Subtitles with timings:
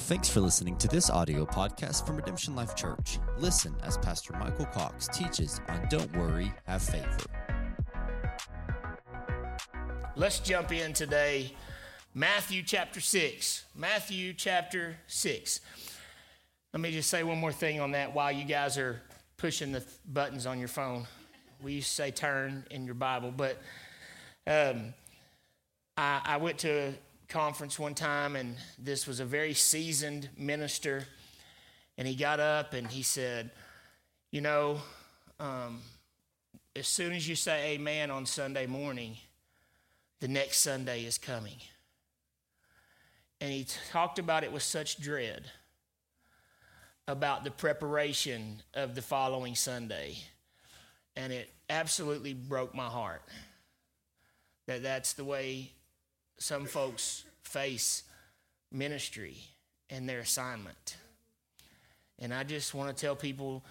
[0.00, 3.18] Thanks for listening to this audio podcast from Redemption Life Church.
[3.38, 7.26] Listen as Pastor Michael Cox teaches on Don't Worry, Have Faith.
[10.14, 11.52] Let's jump in today.
[12.14, 13.64] Matthew chapter 6.
[13.74, 15.60] Matthew chapter 6.
[16.72, 19.00] Let me just say one more thing on that while you guys are
[19.38, 21.06] pushing the buttons on your phone.
[21.62, 23.60] We used to say turn in your Bible, but
[24.46, 24.94] um,
[25.96, 26.92] I, I went to
[27.28, 31.04] conference one time, and this was a very seasoned minister.
[31.98, 33.50] And he got up and he said,
[34.30, 34.80] You know,
[35.40, 35.80] um,
[36.74, 39.16] as soon as you say amen on Sunday morning,
[40.20, 41.56] the next Sunday is coming.
[43.40, 45.44] And he talked about it with such dread
[47.08, 50.16] about the preparation of the following Sunday.
[51.16, 53.22] And it absolutely broke my heart
[54.66, 55.72] that that's the way
[56.38, 58.02] some folks face
[58.72, 59.36] ministry
[59.90, 60.96] and their assignment.
[62.18, 63.62] And I just want to tell people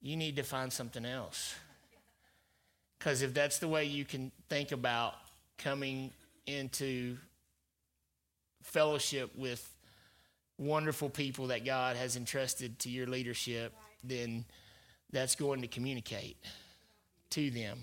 [0.00, 1.54] you need to find something else.
[2.98, 5.14] Because if that's the way you can think about
[5.58, 6.10] coming
[6.46, 7.16] into
[8.62, 9.68] fellowship with
[10.58, 13.72] wonderful people that God has entrusted to your leadership,
[14.04, 14.44] then
[15.10, 16.36] that's going to communicate
[17.30, 17.78] to them.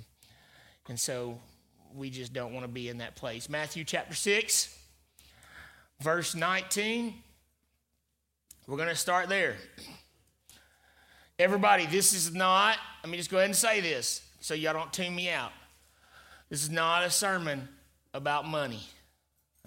[0.88, 1.40] And so
[1.96, 3.50] we just don't want to be in that place.
[3.50, 4.78] Matthew chapter 6,
[6.02, 7.14] verse 19.
[8.68, 9.56] We're going to start there.
[11.40, 14.92] Everybody, this is not, let me just go ahead and say this so y'all don't
[14.92, 15.52] tune me out.
[16.50, 17.68] This is not a sermon
[18.14, 18.84] about money.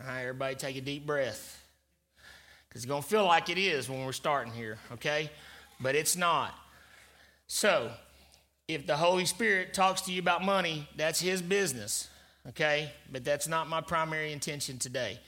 [0.00, 1.64] All right, everybody take a deep breath.
[2.68, 5.30] Because it's going to feel like it is when we're starting here, okay?
[5.80, 6.54] But it's not.
[7.46, 7.90] So,
[8.68, 12.08] if the Holy Spirit talks to you about money, that's his business,
[12.48, 12.92] okay?
[13.10, 15.20] But that's not my primary intention today.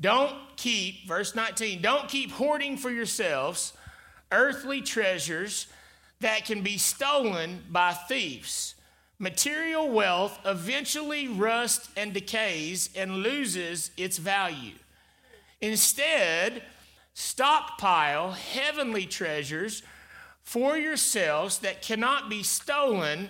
[0.00, 3.72] Don't keep, verse 19, don't keep hoarding for yourselves
[4.30, 5.66] earthly treasures
[6.20, 8.74] that can be stolen by thieves.
[9.18, 14.74] Material wealth eventually rusts and decays and loses its value.
[15.60, 16.62] Instead,
[17.14, 19.82] stockpile heavenly treasures
[20.44, 23.28] for yourselves that cannot be stolen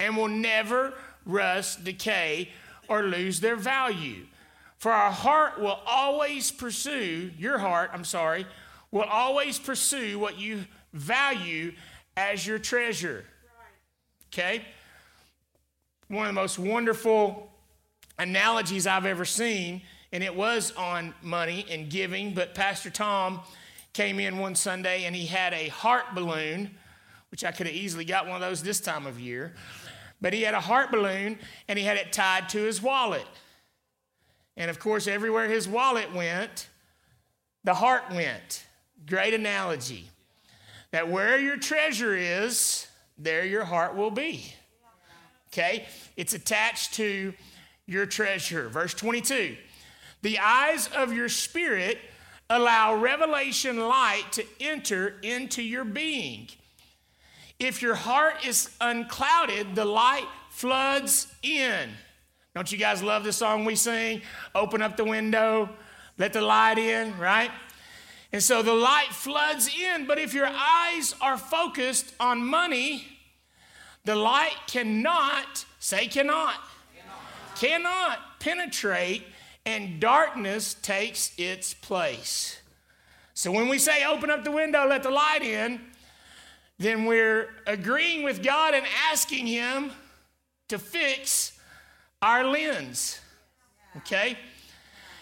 [0.00, 0.94] and will never
[1.26, 2.50] rust, decay,
[2.88, 4.26] or lose their value.
[4.78, 8.46] For our heart will always pursue, your heart, I'm sorry,
[8.90, 11.72] will always pursue what you value
[12.16, 13.24] as your treasure.
[14.32, 14.62] Okay?
[16.08, 17.50] One of the most wonderful
[18.18, 23.40] analogies I've ever seen, and it was on money and giving, but Pastor Tom
[23.94, 26.70] came in one Sunday and he had a heart balloon,
[27.30, 29.54] which I could have easily got one of those this time of year.
[30.20, 31.38] But he had a heart balloon
[31.68, 33.26] and he had it tied to his wallet.
[34.56, 36.68] And of course, everywhere his wallet went,
[37.64, 38.66] the heart went.
[39.06, 40.08] Great analogy.
[40.92, 42.86] That where your treasure is,
[43.18, 44.54] there your heart will be.
[45.48, 45.86] Okay?
[46.16, 47.34] It's attached to
[47.86, 48.68] your treasure.
[48.68, 49.56] Verse 22
[50.22, 51.98] The eyes of your spirit
[52.50, 56.48] allow revelation light to enter into your being.
[57.58, 61.90] If your heart is unclouded, the light floods in.
[62.54, 64.22] Don't you guys love the song we sing?
[64.54, 65.68] Open up the window,
[66.18, 67.50] let the light in, right?
[68.32, 73.06] And so the light floods in, but if your eyes are focused on money,
[74.04, 76.56] the light cannot, say cannot,
[77.56, 79.24] cannot, cannot penetrate,
[79.64, 82.60] and darkness takes its place.
[83.34, 85.80] So when we say open up the window, let the light in,
[86.84, 89.90] then we're agreeing with God and asking Him
[90.68, 91.58] to fix
[92.20, 93.20] our lens.
[93.96, 94.38] Okay?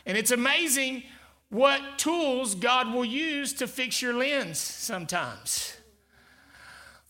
[0.04, 1.04] And it's amazing
[1.50, 5.76] what tools God will use to fix your lens sometimes.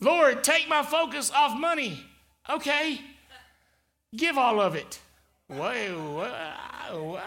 [0.01, 2.05] Lord, take my focus off money.
[2.51, 3.01] Okay,
[4.17, 5.01] give all of it.
[5.49, 7.23] Wait, what?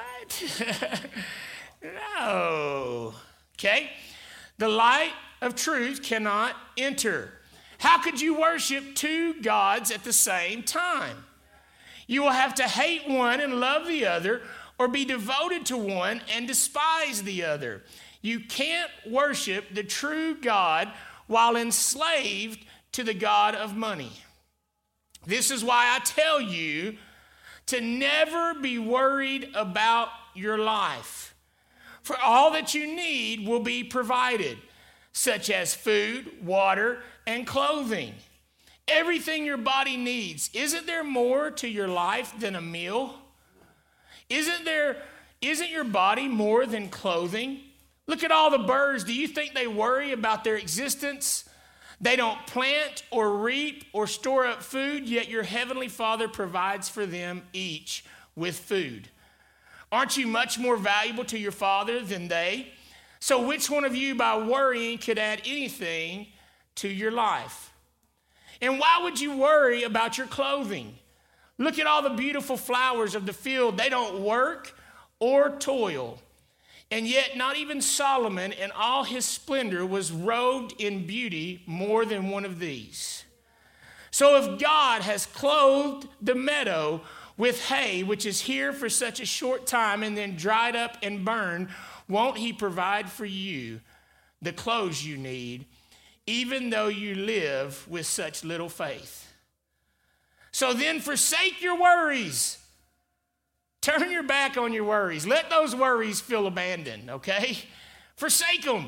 [1.82, 3.14] no.
[3.58, 3.92] Okay,
[4.58, 7.32] the light of truth cannot enter.
[7.80, 11.26] How could you worship two gods at the same time?
[12.08, 14.42] You will have to hate one and love the other,
[14.78, 17.84] or be devoted to one and despise the other.
[18.22, 20.92] You can't worship the true God
[21.28, 24.12] while enslaved to the God of money.
[25.26, 26.98] This is why I tell you
[27.68, 31.34] to never be worried about your life.
[32.04, 34.58] For all that you need will be provided,
[35.16, 38.14] such as food, water, and clothing.
[38.86, 40.50] Everything your body needs.
[40.54, 43.16] Isn't there more to your life than a meal?
[44.30, 44.98] Isn't there
[45.42, 47.62] isn't your body more than clothing?
[48.08, 49.06] Look at all the birds.
[49.06, 51.48] Do you think they worry about their existence?
[52.02, 57.06] They don't plant or reap or store up food, yet your heavenly Father provides for
[57.06, 58.04] them each
[58.36, 59.08] with food.
[59.92, 62.74] Aren't you much more valuable to your Father than they?
[63.26, 66.28] So, which one of you, by worrying, could add anything
[66.76, 67.74] to your life?
[68.62, 70.94] And why would you worry about your clothing?
[71.58, 73.80] Look at all the beautiful flowers of the field.
[73.80, 74.78] They don't work
[75.18, 76.20] or toil.
[76.92, 82.30] And yet, not even Solomon in all his splendor was robed in beauty more than
[82.30, 83.24] one of these.
[84.12, 87.02] So, if God has clothed the meadow
[87.38, 91.26] with hay, which is here for such a short time and then dried up and
[91.26, 91.70] burned,
[92.08, 93.82] won't He provide for you
[94.42, 95.66] the clothes you need,
[96.28, 99.32] even though you live with such little faith?
[100.52, 102.60] So then, forsake your worries
[103.86, 105.28] Turn your back on your worries.
[105.28, 107.56] Let those worries feel abandoned, okay?
[108.16, 108.88] Forsake them.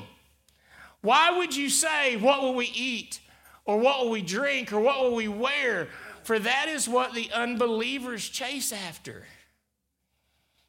[1.02, 3.20] Why would you say, What will we eat?
[3.66, 4.74] Or what will we drink?
[4.74, 5.90] Or what will we wear?
[6.24, 9.28] For that is what the unbelievers chase after.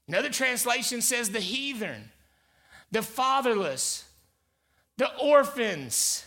[0.07, 2.11] Another translation says the heathen,
[2.91, 4.05] the fatherless,
[4.97, 6.25] the orphans.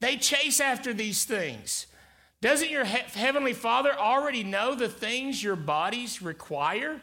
[0.00, 1.86] They chase after these things.
[2.40, 7.00] Doesn't your he- Heavenly Father already know the things your bodies require?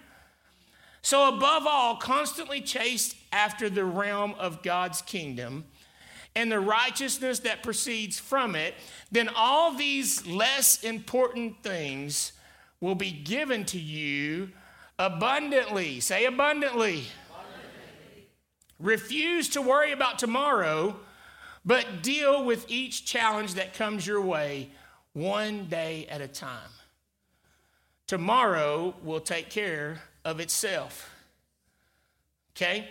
[1.01, 5.65] So, above all, constantly chase after the realm of God's kingdom
[6.35, 8.75] and the righteousness that proceeds from it,
[9.11, 12.33] then all these less important things
[12.79, 14.51] will be given to you
[14.99, 15.99] abundantly.
[15.99, 16.89] Say abundantly.
[16.89, 17.20] abundantly.
[18.81, 20.95] Refuse to worry about tomorrow,
[21.63, 24.69] but deal with each challenge that comes your way
[25.13, 26.69] one day at a time.
[28.07, 31.13] Tomorrow will take care of itself.
[32.55, 32.89] Okay?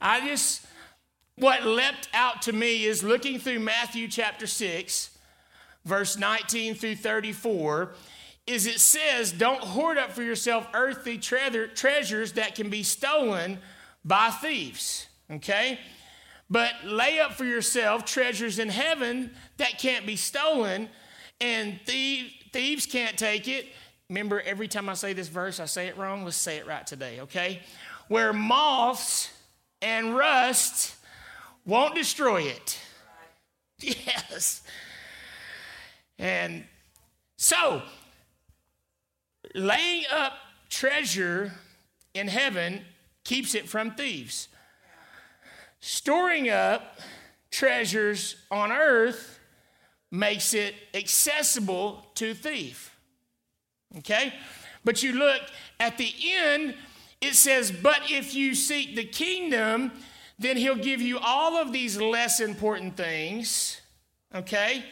[0.00, 0.66] I just,
[1.36, 5.16] what leapt out to me is looking through Matthew chapter 6,
[5.84, 7.92] verse 19 through 34,
[8.46, 13.58] is it says, Don't hoard up for yourself earthly tre- treasures that can be stolen
[14.04, 15.06] by thieves.
[15.30, 15.78] Okay?
[16.48, 20.88] But lay up for yourself treasures in heaven that can't be stolen
[21.40, 23.66] and thieves, thieves can't take it.
[24.08, 26.24] Remember, every time I say this verse, I say it wrong.
[26.24, 27.60] Let's say it right today, okay?
[28.08, 29.30] Where moths
[29.82, 30.94] and rust
[31.64, 32.80] won't destroy it.
[33.78, 34.62] Yes.
[36.18, 36.64] And
[37.36, 37.82] so,
[39.54, 40.32] laying up
[40.70, 41.52] treasure
[42.14, 42.80] in heaven
[43.22, 44.48] keeps it from thieves.
[45.88, 46.98] Storing up
[47.52, 49.38] treasures on earth
[50.10, 52.98] makes it accessible to thief.
[53.98, 54.34] Okay?
[54.84, 55.42] But you look
[55.78, 56.74] at the end,
[57.20, 59.92] it says, But if you seek the kingdom,
[60.40, 63.80] then he'll give you all of these less important things.
[64.34, 64.84] Okay?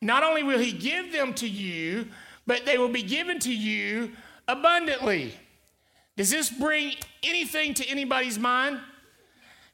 [0.00, 2.08] Not only will he give them to you,
[2.46, 4.12] but they will be given to you
[4.48, 5.34] abundantly.
[6.16, 8.80] Does this bring anything to anybody's mind?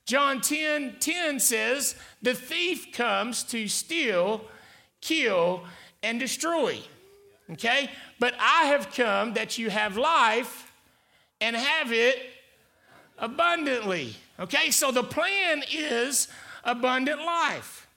[0.07, 4.45] John 10 10 says, The thief comes to steal,
[5.01, 5.65] kill,
[6.03, 6.81] and destroy.
[7.53, 7.91] Okay?
[8.19, 10.73] But I have come that you have life
[11.41, 12.17] and have it
[13.19, 14.17] abundantly.
[14.39, 14.71] Okay?
[14.71, 16.29] So the plan is
[16.65, 17.89] abundant life.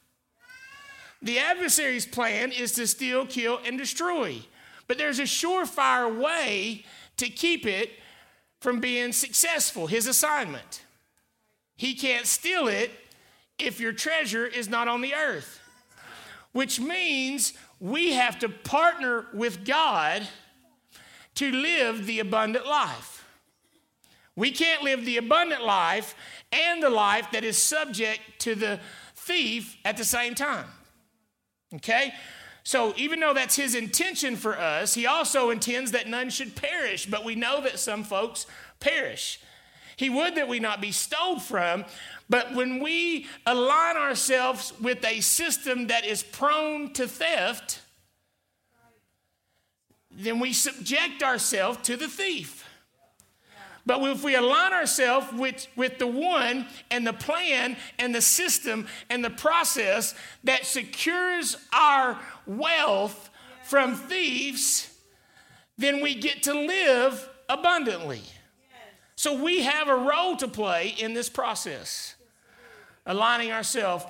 [1.21, 4.41] The adversary's plan is to steal, kill, and destroy.
[4.87, 6.83] But there's a surefire way
[7.17, 7.91] to keep it
[8.59, 10.82] from being successful, his assignment.
[11.75, 12.91] He can't steal it
[13.59, 15.59] if your treasure is not on the earth,
[16.51, 20.27] which means we have to partner with God
[21.35, 23.25] to live the abundant life.
[24.35, 26.15] We can't live the abundant life
[26.51, 28.79] and the life that is subject to the
[29.15, 30.65] thief at the same time.
[31.75, 32.13] Okay?
[32.63, 37.05] So, even though that's his intention for us, he also intends that none should perish,
[37.05, 38.45] but we know that some folks
[38.79, 39.39] perish.
[39.95, 41.85] He would that we not be stole from.
[42.29, 47.81] But when we align ourselves with a system that is prone to theft,
[50.11, 52.67] then we subject ourselves to the thief.
[53.85, 58.87] But if we align ourselves with, with the one and the plan and the system
[59.09, 63.29] and the process that secures our wealth
[63.63, 64.89] from thieves,
[65.77, 68.21] then we get to live abundantly.
[69.15, 72.15] So we have a role to play in this process,
[73.05, 74.05] aligning ourselves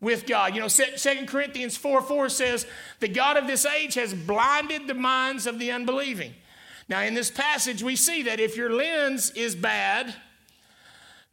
[0.00, 0.54] with God.
[0.54, 2.66] You know, 2 Corinthians 4 4 says,
[3.00, 6.34] The God of this age has blinded the minds of the unbelieving.
[6.88, 10.14] Now, in this passage, we see that if your lens is bad,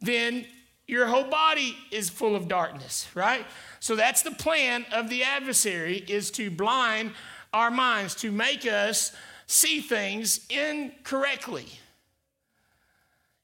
[0.00, 0.46] then
[0.86, 3.44] your whole body is full of darkness, right?
[3.80, 7.12] So that's the plan of the adversary is to blind
[7.52, 9.12] our minds, to make us
[9.46, 11.66] see things incorrectly.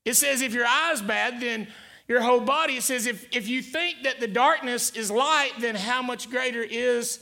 [0.04, 1.68] It says if your eye's bad, then
[2.08, 2.76] your whole body.
[2.76, 6.62] It says if, if you think that the darkness is light, then how much greater
[6.62, 7.20] is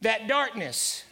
[0.00, 1.04] that darkness?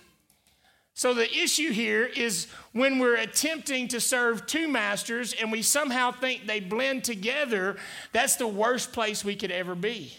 [0.94, 6.12] So the issue here is when we're attempting to serve two masters and we somehow
[6.12, 7.76] think they blend together,
[8.12, 10.12] that's the worst place we could ever be.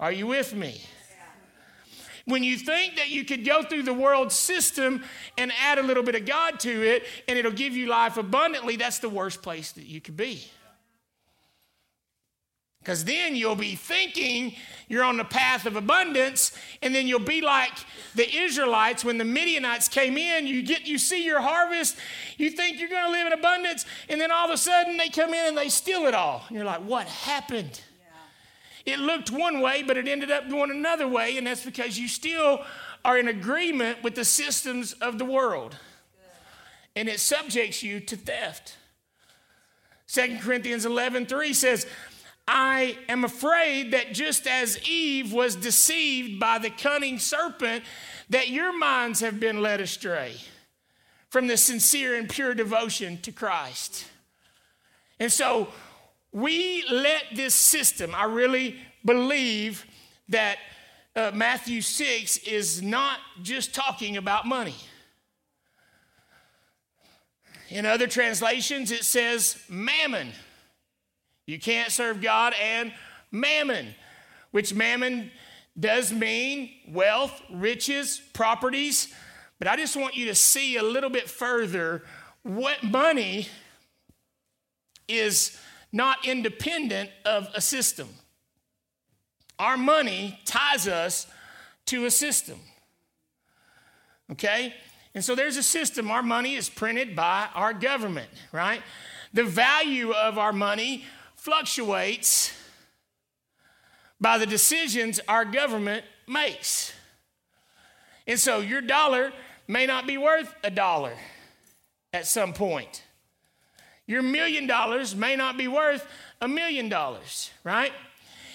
[0.00, 0.80] Are you with me?
[2.24, 5.02] When you think that you could go through the world system
[5.36, 8.76] and add a little bit of God to it and it'll give you life abundantly,
[8.76, 10.44] that's the worst place that you could be.
[12.82, 14.54] Because then you'll be thinking
[14.88, 16.50] you're on the path of abundance,
[16.82, 17.70] and then you'll be like
[18.16, 20.48] the Israelites when the Midianites came in.
[20.48, 21.96] You get you see your harvest,
[22.38, 25.32] you think you're gonna live in abundance, and then all of a sudden they come
[25.32, 26.42] in and they steal it all.
[26.48, 27.80] And you're like, what happened?
[28.84, 32.08] It looked one way, but it ended up going another way, and that's because you
[32.08, 32.64] still
[33.04, 35.76] are in agreement with the systems of the world.
[36.94, 38.76] And it subjects you to theft.
[40.08, 41.86] 2 Corinthians 11 3 says,
[42.46, 47.84] I am afraid that just as Eve was deceived by the cunning serpent,
[48.28, 50.34] that your minds have been led astray
[51.30, 54.06] from the sincere and pure devotion to Christ.
[55.18, 55.68] And so
[56.32, 59.84] we let this system, I really believe
[60.28, 60.58] that
[61.14, 64.74] uh, Matthew 6 is not just talking about money.
[67.68, 70.32] In other translations, it says mammon.
[71.46, 72.92] You can't serve God and
[73.30, 73.94] mammon,
[74.52, 75.30] which mammon
[75.78, 79.12] does mean wealth, riches, properties.
[79.58, 82.04] But I just want you to see a little bit further
[82.42, 83.48] what money
[85.08, 85.58] is
[85.92, 88.08] not independent of a system.
[89.58, 91.26] Our money ties us
[91.86, 92.58] to a system.
[94.30, 94.74] Okay?
[95.14, 96.10] And so there's a system.
[96.10, 98.82] Our money is printed by our government, right?
[99.34, 101.04] The value of our money
[101.36, 102.52] fluctuates
[104.20, 106.92] by the decisions our government makes.
[108.26, 109.32] And so your dollar
[109.68, 111.12] may not be worth a dollar
[112.12, 113.02] at some point.
[114.12, 116.06] Your million dollars may not be worth
[116.42, 117.92] a million dollars, right?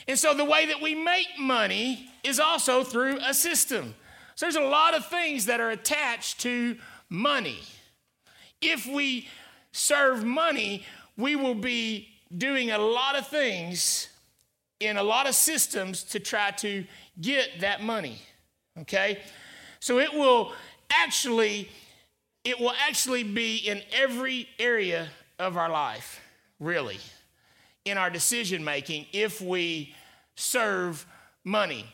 [0.08, 3.96] And so the way that we make money is also through a system.
[4.36, 6.78] So there's a lot of things that are attached to
[7.10, 7.58] money.
[8.62, 9.30] If we
[9.72, 10.86] serve money,
[11.18, 14.10] we will be doing a lot of things
[14.80, 16.86] in a lot of systems to try to
[17.20, 18.22] get that money.
[18.82, 19.24] Okay?
[19.80, 20.54] So it will
[20.92, 21.72] actually
[22.44, 25.10] it will actually be in every area
[25.40, 26.22] of our life,
[26.60, 27.00] really,
[27.86, 29.94] in our decision making if we
[30.36, 31.06] serve
[31.44, 31.86] money.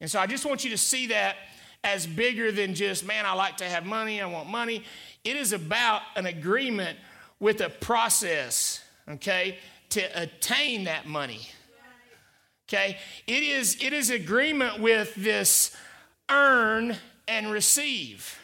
[0.00, 1.36] And so I just want you to see that
[1.82, 4.84] as bigger than just, man, I like to have money, I want money.
[5.24, 6.98] It is about an agreement
[7.38, 9.58] with a process, okay?
[9.90, 11.48] to attain that money.
[12.68, 12.96] Okay?
[13.26, 15.76] It is, it is agreement with this
[16.30, 18.38] earn and receive.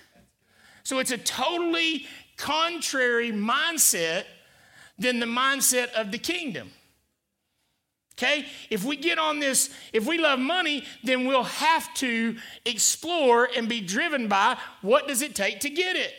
[0.82, 4.24] So it's a totally contrary mindset
[4.98, 6.70] than the mindset of the kingdom.
[8.18, 8.46] Okay?
[8.70, 13.68] If we get on this, if we love money, then we'll have to explore and
[13.68, 16.14] be driven by what does it take to get it?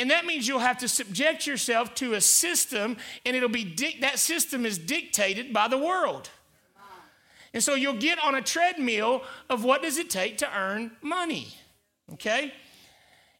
[0.00, 3.98] And that means you'll have to subject yourself to a system, and it'll be di-
[4.00, 6.30] that system is dictated by the world.
[7.54, 11.48] And so you'll get on a treadmill of what does it take to earn money.
[12.12, 12.52] Okay?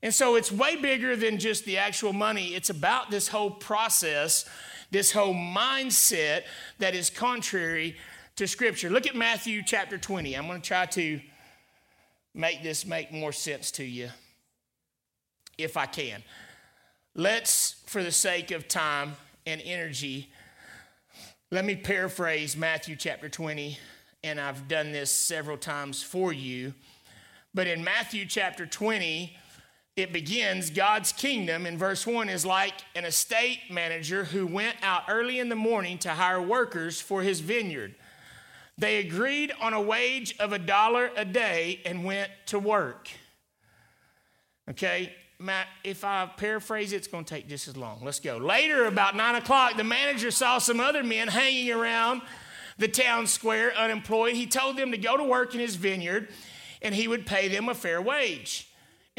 [0.02, 2.54] And so it's way bigger than just the actual money.
[2.54, 4.48] It's about this whole process,
[4.90, 6.42] this whole mindset
[6.78, 7.96] that is contrary
[8.36, 8.90] to Scripture.
[8.90, 10.34] Look at Matthew chapter 20.
[10.34, 11.20] I'm going to try to
[12.34, 14.10] make this make more sense to you
[15.58, 16.22] if I can.
[17.16, 20.30] Let's, for the sake of time and energy,
[21.50, 23.76] let me paraphrase Matthew chapter 20,
[24.22, 26.74] and I've done this several times for you.
[27.54, 29.36] But in Matthew chapter 20,
[29.98, 35.02] it begins God's kingdom in verse 1 is like an estate manager who went out
[35.08, 37.94] early in the morning to hire workers for his vineyard.
[38.78, 43.08] They agreed on a wage of a dollar a day and went to work.
[44.70, 48.00] Okay, Matt, if I paraphrase it, it's going to take just as long.
[48.04, 48.36] Let's go.
[48.36, 52.22] Later, about nine o'clock, the manager saw some other men hanging around
[52.76, 54.34] the town square unemployed.
[54.34, 56.28] He told them to go to work in his vineyard
[56.80, 58.67] and he would pay them a fair wage.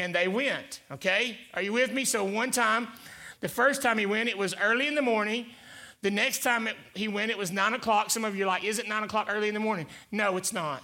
[0.00, 1.36] And they went, okay?
[1.52, 2.06] Are you with me?
[2.06, 2.88] So, one time,
[3.40, 5.44] the first time he went, it was early in the morning.
[6.00, 8.08] The next time it, he went, it was nine o'clock.
[8.08, 9.86] Some of you are like, is it nine o'clock early in the morning?
[10.10, 10.82] No, it's not.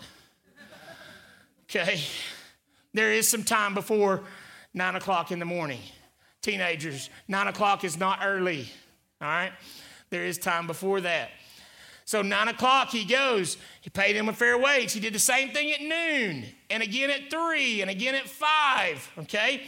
[1.62, 2.02] Okay.
[2.92, 4.22] There is some time before
[4.74, 5.80] nine o'clock in the morning.
[6.42, 8.68] Teenagers, nine o'clock is not early.
[9.22, 9.52] All right.
[10.10, 11.30] There is time before that.
[12.06, 13.58] So nine o'clock he goes.
[13.80, 14.92] He paid him a fair wage.
[14.92, 19.10] He did the same thing at noon, and again at three, and again at five.
[19.18, 19.66] Okay,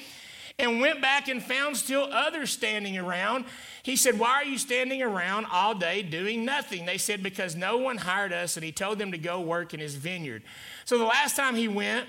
[0.57, 3.45] and went back and found still others standing around.
[3.83, 7.77] He said, "Why are you standing around all day doing nothing?" They said, "Because no
[7.77, 10.45] one hired us," and he told them to go work in his vineyard.
[10.85, 12.09] So the last time he went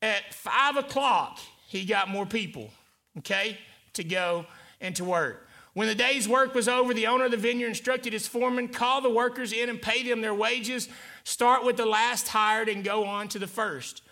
[0.00, 2.72] at five o'clock, he got more people.
[3.18, 3.58] Okay,
[3.92, 4.46] to go
[4.80, 5.43] and to work.
[5.74, 9.00] When the day's work was over, the owner of the vineyard instructed his foreman, call
[9.00, 10.88] the workers in and pay them their wages.
[11.24, 14.02] Start with the last hired and go on to the first.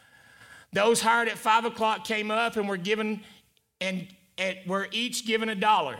[0.72, 3.20] Those hired at five o'clock came up and were given
[3.80, 5.98] and, and were each given a dollar.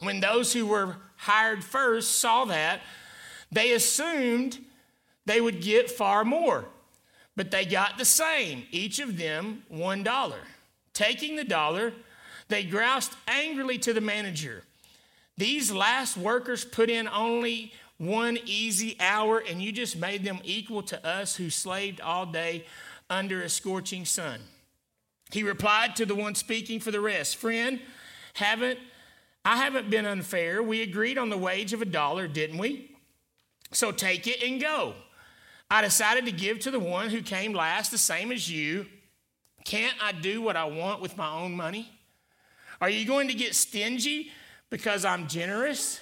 [0.00, 2.80] When those who were hired first saw that,
[3.52, 4.58] they assumed
[5.24, 6.64] they would get far more.
[7.36, 10.40] But they got the same, each of them one dollar.
[10.92, 11.92] Taking the dollar,
[12.48, 14.64] they groused angrily to the manager.
[15.36, 20.82] These last workers put in only one easy hour, and you just made them equal
[20.82, 22.66] to us who slaved all day
[23.10, 24.40] under a scorching sun.
[25.30, 27.80] He replied to the one speaking for the rest Friend,
[28.34, 28.78] haven't
[29.44, 30.62] I haven't been unfair.
[30.62, 32.96] We agreed on the wage of a dollar, didn't we?
[33.72, 34.94] So take it and go.
[35.70, 38.86] I decided to give to the one who came last the same as you.
[39.64, 41.90] Can't I do what I want with my own money?
[42.80, 44.30] Are you going to get stingy
[44.70, 46.00] because I'm generous?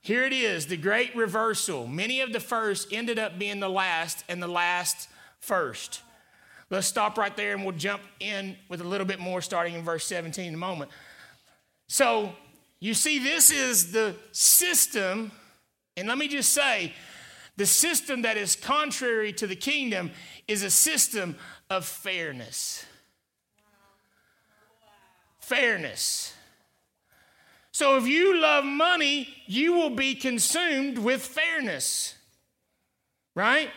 [0.00, 1.86] Here it is, the great reversal.
[1.86, 5.08] Many of the first ended up being the last, and the last
[5.40, 6.02] first.
[6.70, 9.82] Let's stop right there and we'll jump in with a little bit more starting in
[9.82, 10.90] verse 17 in a moment.
[11.88, 12.32] So,
[12.80, 15.32] you see, this is the system,
[15.96, 16.94] and let me just say,
[17.56, 20.10] the system that is contrary to the kingdom
[20.46, 21.36] is a system
[21.68, 22.84] of fairness
[25.48, 26.34] fairness.
[27.72, 32.14] So if you love money, you will be consumed with fairness.
[33.34, 33.70] Right?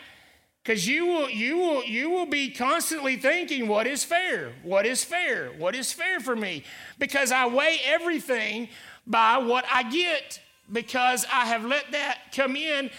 [0.62, 4.52] Because you will, you, will, you will be constantly thinking, what is fair?
[4.62, 5.50] What is fair?
[5.58, 6.64] What is fair for me?
[6.98, 8.68] Because I weigh everything
[9.06, 12.90] by what I get because I have let that come in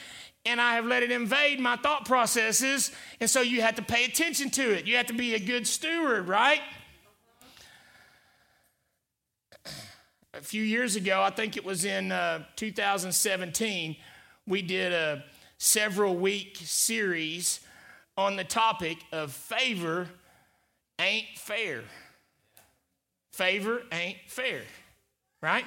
[0.45, 2.91] and I have let it invade my thought processes.
[3.21, 4.85] And so you have to pay attention to it.
[4.85, 6.59] You have to be a good steward, right?
[10.33, 13.95] A few years ago, I think it was in uh, 2017,
[14.47, 15.23] we did a
[15.57, 17.59] several week series
[18.17, 20.07] on the topic of favor
[20.99, 21.83] ain't fair.
[23.31, 24.61] Favor ain't fair,
[25.41, 25.65] right?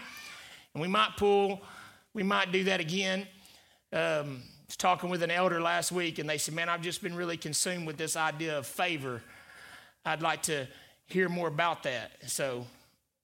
[0.75, 1.63] And we might pull,
[2.13, 3.21] we might do that again.
[3.93, 7.03] Um, I was talking with an elder last week, and they said, Man, I've just
[7.03, 9.23] been really consumed with this idea of favor.
[10.05, 10.67] I'd like to
[11.07, 12.13] hear more about that.
[12.27, 12.67] So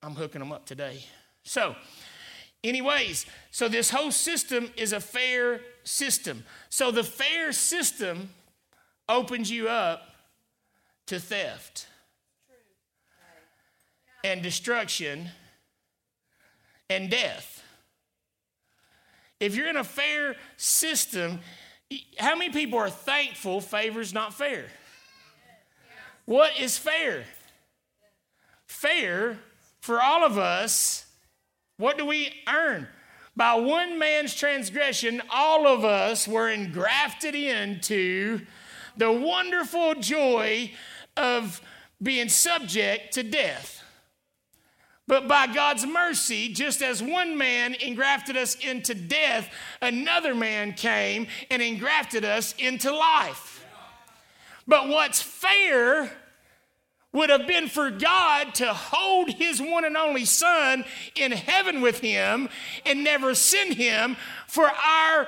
[0.01, 1.03] I'm hooking them up today.
[1.43, 1.75] So,
[2.63, 6.43] anyways, so this whole system is a fair system.
[6.69, 8.29] So the fair system
[9.07, 10.01] opens you up
[11.07, 11.87] to theft
[14.23, 15.29] and destruction
[16.89, 17.63] and death.
[19.39, 21.39] If you're in a fair system,
[22.17, 24.65] how many people are thankful favor's not fair?
[26.25, 27.25] What is fair?
[28.65, 29.37] Fair
[29.81, 31.02] for all of us
[31.83, 32.87] what do we earn?
[33.35, 38.45] By one man's transgression, all of us were engrafted into
[38.95, 40.71] the wonderful joy
[41.17, 41.59] of
[42.01, 43.83] being subject to death.
[45.09, 49.49] But by God's mercy, just as one man engrafted us into death,
[49.81, 53.65] another man came and engrafted us into life.
[54.65, 56.09] But what's fair
[57.13, 60.83] would have been for God to hold his one and only Son
[61.15, 62.49] in heaven with him
[62.85, 65.27] and never send him for our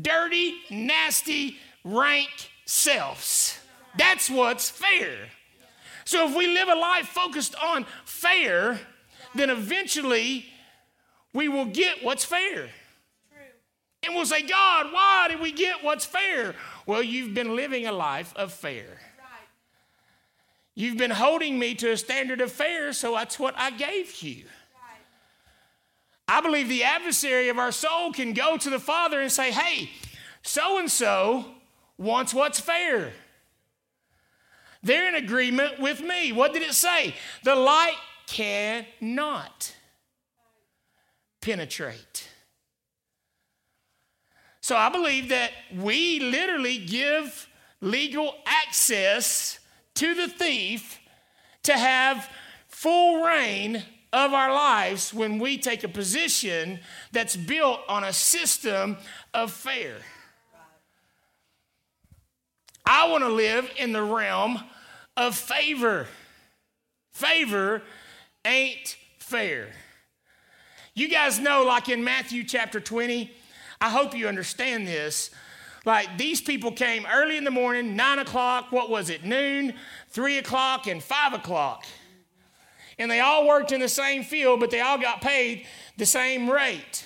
[0.00, 3.58] dirty, nasty, rank selves.
[3.96, 5.16] That's what's fair.
[6.04, 8.78] So if we live a life focused on fair,
[9.34, 10.46] then eventually
[11.32, 12.68] we will get what's fair.
[14.02, 16.54] And we'll say, God, why did we get what's fair?
[16.86, 18.98] Well, you've been living a life of fair.
[20.74, 24.44] You've been holding me to a standard of fair, so that's what I gave you.
[26.26, 29.90] I believe the adversary of our soul can go to the Father and say, hey,
[30.42, 31.44] so and so
[31.98, 33.12] wants what's fair.
[34.82, 36.32] They're in agreement with me.
[36.32, 37.14] What did it say?
[37.42, 39.74] The light cannot
[41.40, 42.28] penetrate.
[44.60, 47.48] So I believe that we literally give
[47.82, 49.58] legal access
[49.94, 51.00] to the thief
[51.64, 52.28] to have
[52.68, 56.78] full reign of our lives when we take a position
[57.12, 58.96] that's built on a system
[59.32, 59.96] of fair.
[62.86, 64.62] I want to live in the realm
[65.16, 66.06] of favor.
[67.12, 67.82] Favor
[68.44, 69.68] ain't fair.
[70.94, 73.32] You guys know, like in Matthew chapter 20,
[73.80, 75.30] I hope you understand this.
[75.84, 79.74] Like these people came early in the morning, nine o'clock, what was it, noon,
[80.08, 81.84] three o'clock, and five o'clock.
[82.98, 85.66] And they all worked in the same field, but they all got paid
[85.96, 87.04] the same rate.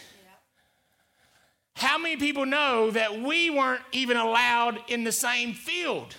[1.75, 6.15] How many people know that we weren't even allowed in the same field?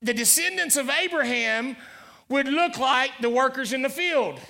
[0.00, 1.76] The descendants of Abraham
[2.28, 4.40] would look like the workers in the field.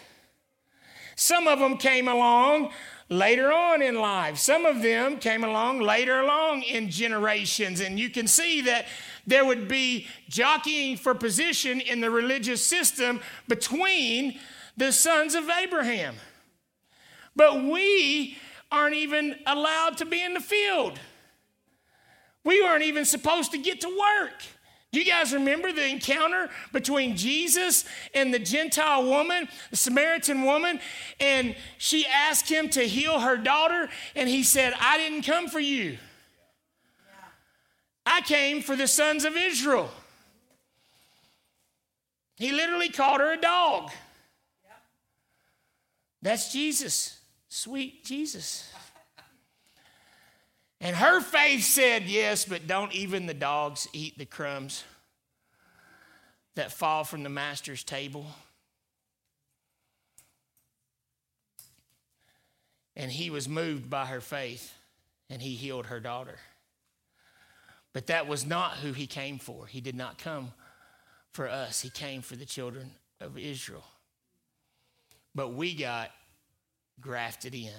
[1.17, 2.73] Some of them came along
[3.09, 4.39] later on in life.
[4.39, 7.81] Some of them came along later along in generations.
[7.81, 8.87] And you can see that
[9.27, 14.39] there would be jockeying for position in the religious system between
[14.77, 16.15] the sons of Abraham.
[17.35, 18.39] But we
[18.71, 20.99] aren't even allowed to be in the field.
[22.45, 24.43] We weren't even supposed to get to work.
[24.97, 30.81] Do you guys remember the encounter between Jesus and the Gentile woman, the Samaritan woman?
[31.21, 35.61] And she asked him to heal her daughter, and he said, I didn't come for
[35.61, 35.99] you.
[38.07, 39.91] I came for the sons of Israel.
[42.39, 43.91] He literally called her a dog.
[46.23, 47.19] That's Jesus,
[47.51, 48.73] sweet Jesus.
[50.81, 54.85] And her faith said, Yes, but don't even the dogs eat the crumbs
[56.55, 58.27] that fall from the master's table?
[62.95, 64.73] And he was moved by her faith
[65.29, 66.39] and he healed her daughter.
[67.93, 69.67] But that was not who he came for.
[69.67, 70.53] He did not come
[71.33, 73.85] for us, he came for the children of Israel.
[75.35, 76.11] But we got
[76.99, 77.75] grafted in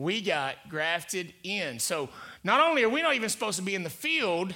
[0.00, 1.78] we got grafted in.
[1.78, 2.08] So
[2.42, 4.54] not only are we not even supposed to be in the field,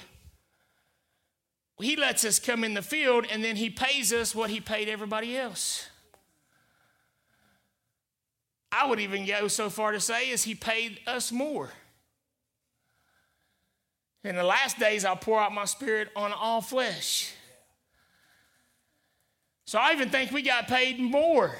[1.79, 4.89] he lets us come in the field and then he pays us what he paid
[4.89, 5.87] everybody else.
[8.71, 11.69] I would even go so far to say is he paid us more.
[14.23, 17.31] In the last days, I'll pour out my spirit on all flesh.
[19.65, 21.55] So I even think we got paid more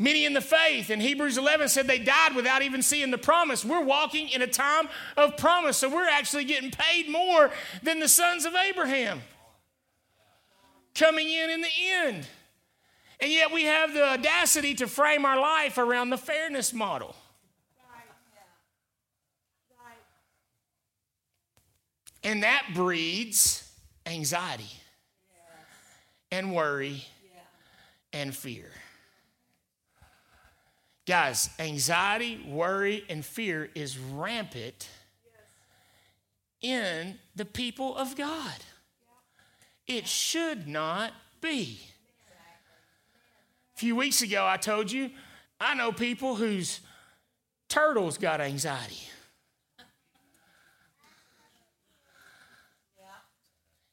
[0.00, 3.66] Many in the faith in Hebrews 11 said they died without even seeing the promise.
[3.66, 7.50] We're walking in a time of promise, so we're actually getting paid more
[7.82, 9.20] than the sons of Abraham
[10.94, 12.26] coming in in the end.
[13.20, 17.14] And yet we have the audacity to frame our life around the fairness model.
[22.24, 23.70] And that breeds
[24.06, 24.72] anxiety
[26.32, 27.04] and worry
[28.14, 28.70] and fear.
[31.10, 34.88] Guys, anxiety, worry, and fear is rampant
[36.62, 38.54] in the people of God.
[39.88, 41.80] It should not be.
[43.74, 45.10] A few weeks ago, I told you,
[45.60, 46.78] I know people whose
[47.68, 49.02] turtles got anxiety.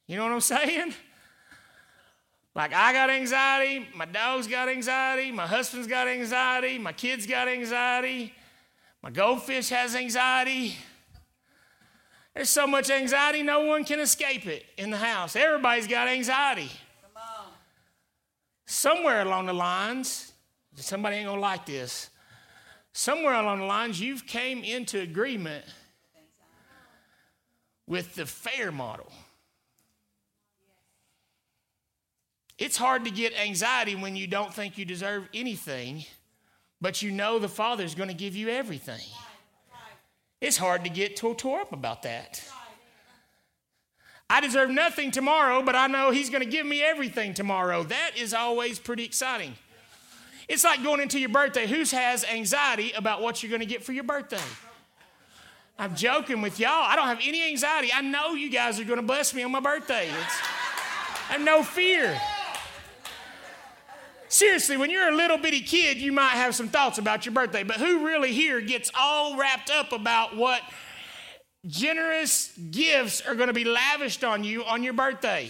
[0.05, 0.93] You know what I'm saying?
[2.57, 7.47] Like I got anxiety, my dog's got anxiety, my husband's got anxiety, my kids got
[7.47, 8.33] anxiety,
[9.03, 10.75] my goldfish has anxiety.
[12.33, 15.35] There's so much anxiety, no one can escape it in the house.
[15.35, 16.71] Everybody's got anxiety.
[18.65, 20.33] Somewhere along the lines,
[20.73, 22.09] somebody ain't gonna like this.
[22.91, 25.63] Somewhere along the lines, you've came into agreement
[27.85, 29.11] with the fair model.
[32.57, 36.05] It's hard to get anxiety when you don't think you deserve anything,
[36.81, 39.01] but you know the Father's going to give you everything.
[40.41, 42.43] It's hard to get tore up about that.
[44.29, 47.83] I deserve nothing tomorrow, but I know He's going to give me everything tomorrow.
[47.83, 49.55] That is always pretty exciting.
[50.47, 51.67] It's like going into your birthday.
[51.67, 54.37] Who has anxiety about what you're going to get for your birthday?
[55.79, 56.71] I'm joking with y'all.
[56.71, 57.91] I don't have any anxiety.
[57.93, 60.07] I know you guys are going to bless me on my birthday.
[60.07, 60.41] It's,
[61.29, 62.19] I have no fear.
[64.29, 67.63] Seriously, when you're a little bitty kid, you might have some thoughts about your birthday,
[67.63, 70.61] but who really here gets all wrapped up about what
[71.65, 75.49] generous gifts are going to be lavished on you on your birthday?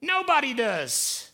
[0.00, 1.30] Nobody does.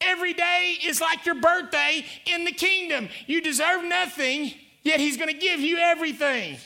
[0.00, 3.10] Every day is like your birthday in the kingdom.
[3.26, 6.56] You deserve nothing, yet He's going to give you everything.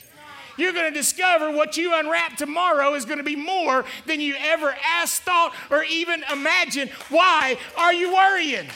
[0.57, 4.35] You're going to discover what you unwrap tomorrow is going to be more than you
[4.39, 6.91] ever asked, thought, or even imagined.
[7.09, 8.67] Why are you worrying?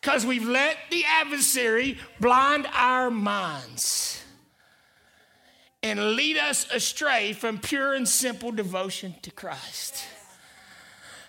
[0.00, 4.22] Because we've let the adversary blind our minds
[5.82, 10.04] and lead us astray from pure and simple devotion to Christ.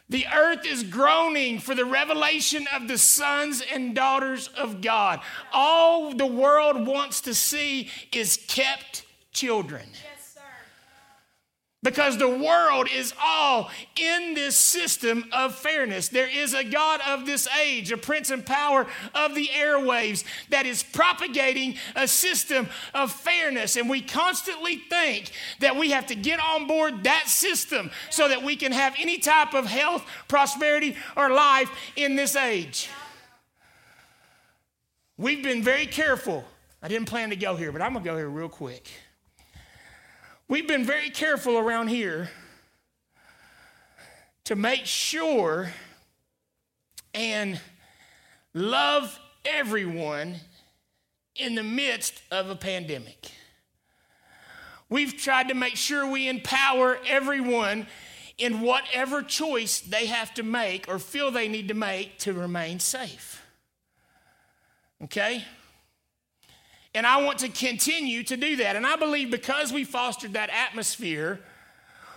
[0.09, 5.21] The earth is groaning for the revelation of the sons and daughters of God.
[5.51, 9.87] All the world wants to see is kept children
[11.83, 16.07] because the world is all in this system of fairness.
[16.07, 20.65] There is a God of this age, a prince and power of the airwaves that
[20.65, 23.75] is propagating a system of fairness.
[23.75, 28.41] And we constantly think that we have to get on board that system so that
[28.41, 32.89] we can have any type of health, prosperity, or life in this age.
[35.17, 36.43] We've been very careful.
[36.81, 38.89] I didn't plan to go here, but I'm going to go here real quick.
[40.53, 42.29] We've been very careful around here
[44.43, 45.71] to make sure
[47.15, 47.59] and
[48.53, 50.35] love everyone
[51.35, 53.31] in the midst of a pandemic.
[54.89, 57.87] We've tried to make sure we empower everyone
[58.37, 62.79] in whatever choice they have to make or feel they need to make to remain
[62.79, 63.41] safe.
[65.03, 65.45] Okay?
[66.95, 68.75] And I want to continue to do that.
[68.75, 71.39] And I believe because we fostered that atmosphere,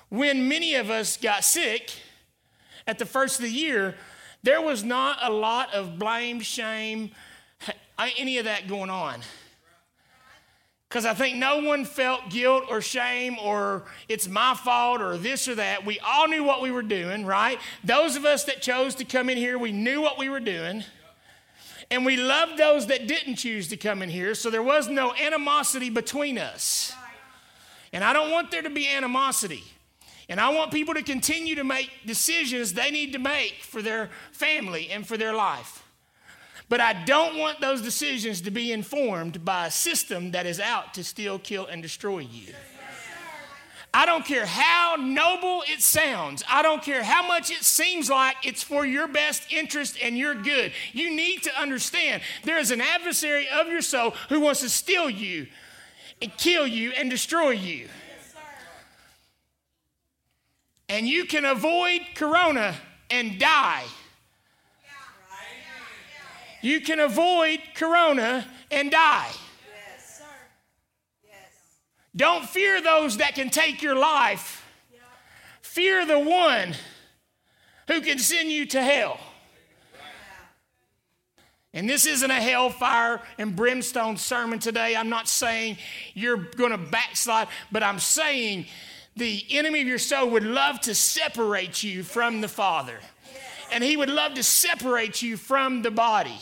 [0.08, 1.92] when many of us got sick
[2.86, 3.94] at the first of the year,
[4.42, 7.10] there was not a lot of blame, shame,
[7.98, 9.20] any of that going on.
[10.88, 15.48] Because I think no one felt guilt or shame or it's my fault or this
[15.48, 15.84] or that.
[15.84, 17.58] We all knew what we were doing, right?
[17.82, 20.84] Those of us that chose to come in here, we knew what we were doing.
[21.90, 25.14] And we loved those that didn't choose to come in here, so there was no
[25.14, 26.92] animosity between us.
[27.92, 29.62] And I don't want there to be animosity.
[30.28, 34.10] And I want people to continue to make decisions they need to make for their
[34.32, 35.84] family and for their life.
[36.68, 40.94] But I don't want those decisions to be informed by a system that is out
[40.94, 42.52] to steal, kill, and destroy you.
[43.96, 46.44] I don't care how noble it sounds.
[46.50, 50.34] I don't care how much it seems like it's for your best interest and your
[50.34, 50.72] good.
[50.92, 55.08] You need to understand there is an adversary of your soul who wants to steal
[55.08, 55.46] you
[56.20, 57.88] and kill you and destroy you.
[60.90, 62.74] and you can avoid corona
[63.10, 63.84] and die.
[66.60, 69.32] You can avoid corona and die.
[72.16, 74.64] Don't fear those that can take your life.
[75.60, 76.74] Fear the one
[77.88, 79.20] who can send you to hell.
[81.74, 84.96] And this isn't a hellfire and brimstone sermon today.
[84.96, 85.76] I'm not saying
[86.14, 88.64] you're going to backslide, but I'm saying
[89.14, 92.98] the enemy of your soul would love to separate you from the Father.
[93.70, 96.38] And he would love to separate you from the body.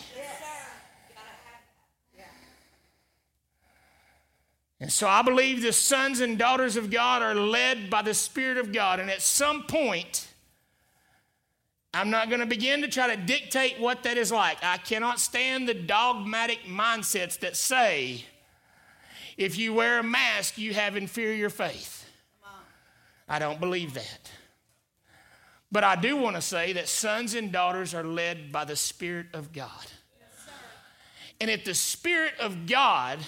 [4.85, 8.59] And so I believe the sons and daughters of God are led by the Spirit
[8.59, 9.01] of God.
[9.01, 10.29] And at some point,
[11.95, 14.59] I'm not going to begin to try to dictate what that is like.
[14.63, 18.27] I cannot stand the dogmatic mindsets that say,
[19.39, 22.07] if you wear a mask, you have inferior faith.
[23.27, 24.31] I don't believe that.
[25.73, 29.29] But I do want to say that sons and daughters are led by the Spirit
[29.33, 29.71] of God.
[30.21, 30.53] Yes,
[31.41, 33.21] and if the Spirit of God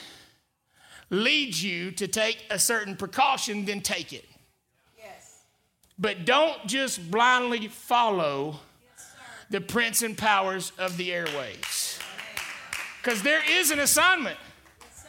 [1.10, 4.24] leads you to take a certain precaution, then take it.
[4.98, 5.42] Yes.
[5.98, 9.14] But don't just blindly follow yes,
[9.50, 11.98] the prince and powers of the airways.
[13.02, 14.36] Because there is an assignment.
[14.80, 15.06] Yes,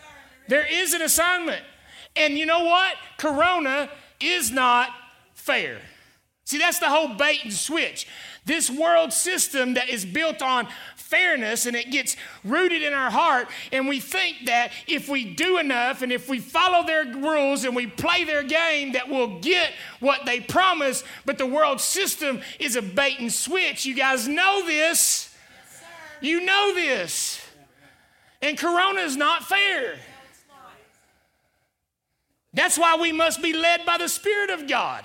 [0.47, 1.63] there is an assignment.
[2.15, 2.95] And you know what?
[3.17, 4.89] Corona is not
[5.33, 5.79] fair.
[6.45, 8.07] See, that's the whole bait and switch.
[8.45, 10.67] This world system that is built on
[11.07, 13.47] fairness and it gets rooted in our heart.
[13.71, 17.75] And we think that if we do enough and if we follow their rules and
[17.75, 21.03] we play their game, that we'll get what they promise.
[21.25, 23.85] But the world system is a bait and switch.
[23.85, 25.33] You guys know this.
[25.71, 25.83] Yes,
[26.21, 27.41] you know this.
[28.41, 29.95] And Corona is not fair.
[32.53, 35.03] That's why we must be led by the Spirit of God.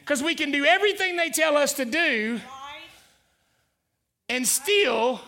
[0.00, 2.40] Because we can do everything they tell us to do
[4.28, 5.20] and still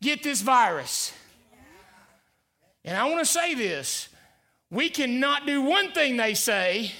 [0.00, 1.12] get this virus.
[2.84, 4.08] And I want to say this
[4.70, 6.92] we cannot do one thing they say.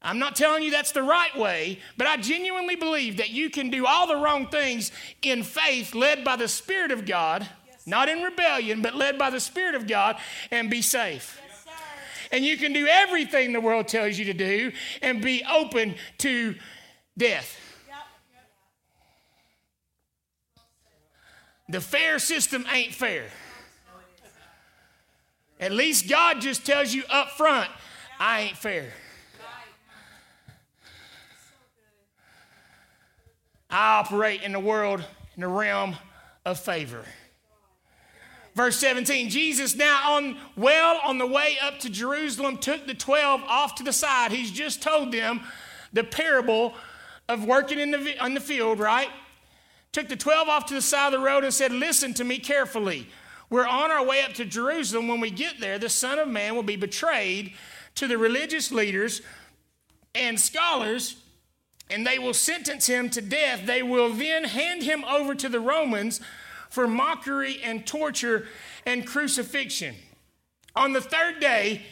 [0.00, 3.68] I'm not telling you that's the right way, but I genuinely believe that you can
[3.68, 8.08] do all the wrong things in faith, led by the Spirit of God, yes, not
[8.08, 10.16] in rebellion, but led by the Spirit of God,
[10.52, 11.40] and be safe.
[12.30, 14.70] and you can do everything the world tells you to do
[15.02, 16.54] and be open to
[17.16, 17.67] death.
[21.68, 23.24] The fair system ain't fair.
[25.60, 27.68] At least God just tells you up front,
[28.18, 28.92] I ain't fair.
[33.70, 35.04] I operate in the world
[35.36, 35.96] in the realm
[36.44, 37.04] of favor.
[38.54, 43.42] Verse 17 Jesus, now on well on the way up to Jerusalem, took the 12
[43.44, 44.32] off to the side.
[44.32, 45.42] He's just told them
[45.92, 46.74] the parable
[47.28, 49.08] of working in the, on the field, right?
[49.92, 52.38] Took the 12 off to the side of the road and said, Listen to me
[52.38, 53.08] carefully.
[53.50, 55.08] We're on our way up to Jerusalem.
[55.08, 57.54] When we get there, the Son of Man will be betrayed
[57.94, 59.22] to the religious leaders
[60.14, 61.16] and scholars,
[61.90, 63.64] and they will sentence him to death.
[63.64, 66.20] They will then hand him over to the Romans
[66.68, 68.46] for mockery and torture
[68.84, 69.94] and crucifixion.
[70.76, 71.82] On the third day,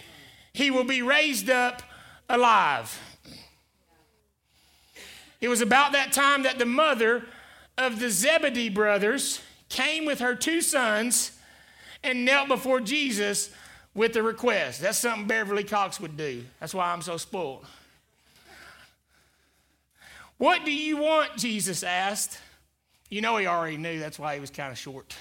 [0.53, 1.83] he will be raised up
[2.29, 3.01] alive.
[5.41, 7.25] It was about that time that the mother
[7.79, 11.33] of the Zebedee brothers came with her two sons
[12.03, 13.51] and knelt before Jesus
[13.95, 14.81] with a request.
[14.81, 16.45] That's something Beverly Cox would do.
[16.61, 17.67] That's why I'm so spoiled.
[20.39, 21.37] What do you want?
[21.37, 22.39] Jesus asked.
[23.09, 23.99] You know, he already knew.
[23.99, 25.17] That's why he was kind of short.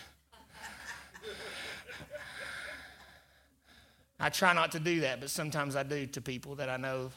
[4.20, 7.12] I try not to do that, but sometimes I do to people that I know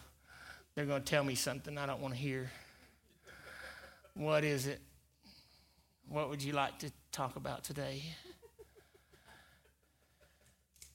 [0.75, 2.51] they're going to tell me something I don't want to hear.
[4.15, 4.81] What is it?
[6.09, 8.03] What would you like to talk about today?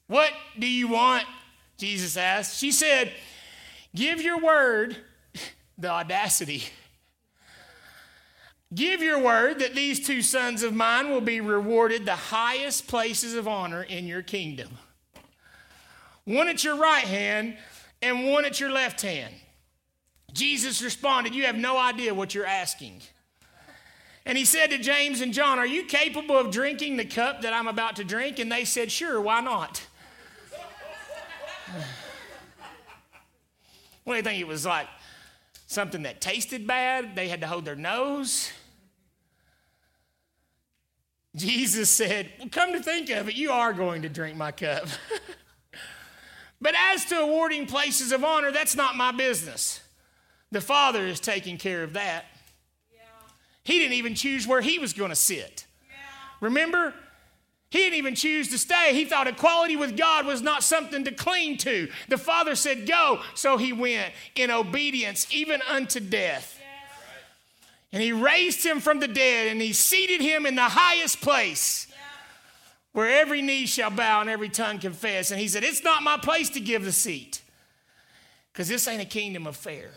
[0.06, 1.24] What do you want?
[1.78, 2.58] Jesus asked.
[2.58, 3.10] She said,
[3.94, 4.98] Give your word,
[5.78, 6.64] the audacity.
[8.74, 13.34] Give your word that these two sons of mine will be rewarded the highest places
[13.34, 14.76] of honor in your kingdom.
[16.24, 17.56] One at your right hand
[18.02, 19.34] and one at your left hand.
[20.32, 23.00] Jesus responded, You have no idea what you're asking.
[24.26, 27.52] And he said to James and John, Are you capable of drinking the cup that
[27.52, 28.38] I'm about to drink?
[28.38, 29.86] And they said, Sure, why not?
[34.04, 34.40] what do you think?
[34.40, 34.86] It was like
[35.66, 37.14] something that tasted bad?
[37.14, 38.50] They had to hold their nose?
[41.36, 44.86] Jesus said, Well, come to think of it, you are going to drink my cup.
[46.60, 49.80] but as to awarding places of honor, that's not my business.
[50.50, 52.24] The Father is taking care of that.
[53.64, 53.72] Yeah.
[53.72, 55.66] He didn't even choose where he was going to sit.
[55.88, 55.96] Yeah.
[56.40, 56.94] Remember?
[57.70, 58.94] He didn't even choose to stay.
[58.94, 61.88] He thought equality with God was not something to cling to.
[62.08, 63.20] The Father said, Go.
[63.34, 66.60] So he went in obedience, even unto death.
[67.92, 71.86] And he raised him from the dead and he seated him in the highest place
[72.92, 75.30] where every knee shall bow and every tongue confess.
[75.30, 77.42] And he said, It's not my place to give the seat
[78.52, 79.90] because this ain't a kingdom of fair,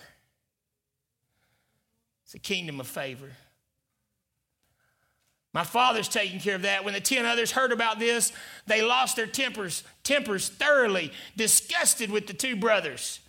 [2.26, 3.32] it's a kingdom of favor.
[5.54, 6.84] My father's taking care of that.
[6.84, 8.32] When the 10 others heard about this,
[8.68, 13.20] they lost their tempers, tempers thoroughly, disgusted with the two brothers.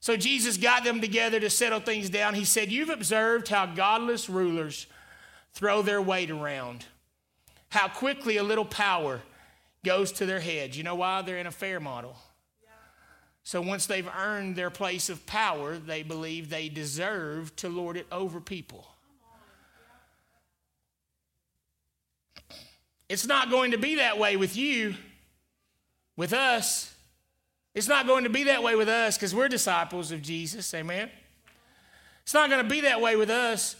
[0.00, 2.34] So Jesus got them together to settle things down.
[2.34, 4.86] He said, You've observed how godless rulers
[5.52, 6.84] throw their weight around,
[7.70, 9.20] how quickly a little power
[9.84, 10.76] goes to their heads.
[10.76, 11.22] You know why?
[11.22, 12.16] They're in a fair model.
[13.42, 18.06] So once they've earned their place of power, they believe they deserve to lord it
[18.12, 18.86] over people.
[23.08, 24.94] It's not going to be that way with you,
[26.16, 26.94] with us.
[27.74, 30.72] It's not going to be that way with us because we're disciples of Jesus.
[30.74, 31.10] Amen.
[32.22, 33.76] It's not going to be that way with us.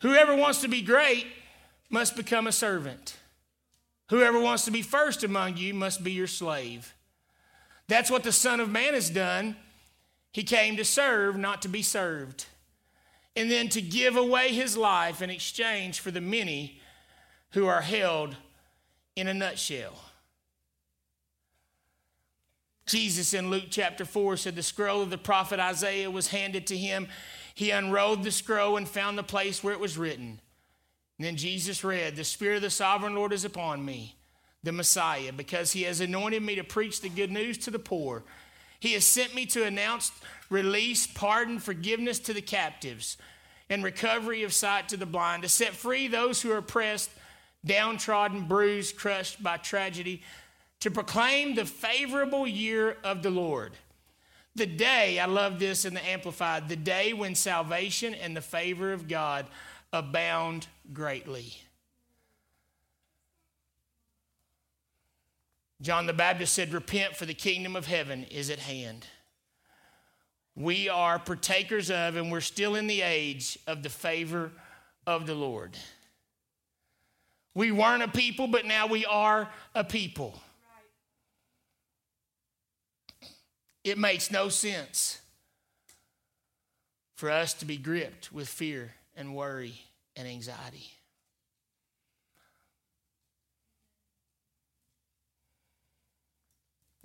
[0.00, 1.26] Whoever wants to be great
[1.90, 3.16] must become a servant.
[4.10, 6.94] Whoever wants to be first among you must be your slave.
[7.88, 9.56] That's what the Son of Man has done.
[10.32, 12.46] He came to serve, not to be served.
[13.34, 16.80] And then to give away his life in exchange for the many
[17.52, 18.36] who are held
[19.18, 19.94] in a nutshell.
[22.86, 26.76] Jesus in Luke chapter 4 said the scroll of the prophet Isaiah was handed to
[26.76, 27.08] him.
[27.52, 30.40] He unrolled the scroll and found the place where it was written.
[31.18, 34.14] And then Jesus read, The Spirit of the sovereign Lord is upon me,
[34.62, 38.22] the Messiah, because he has anointed me to preach the good news to the poor.
[38.78, 40.12] He has sent me to announce
[40.48, 43.18] release, pardon, forgiveness to the captives,
[43.68, 47.10] and recovery of sight to the blind, to set free those who are oppressed,
[47.64, 50.22] downtrodden, bruised, crushed by tragedy
[50.80, 53.72] to proclaim the favorable year of the Lord.
[54.54, 58.92] The day, I love this in the Amplified, the day when salvation and the favor
[58.92, 59.46] of God
[59.92, 61.54] abound greatly.
[65.80, 69.06] John the Baptist said, Repent, for the kingdom of heaven is at hand.
[70.56, 74.50] We are partakers of, and we're still in the age of the favor
[75.06, 75.78] of the Lord.
[77.58, 80.40] We weren't a people, but now we are a people.
[83.82, 85.20] It makes no sense
[87.16, 89.74] for us to be gripped with fear and worry
[90.14, 90.86] and anxiety.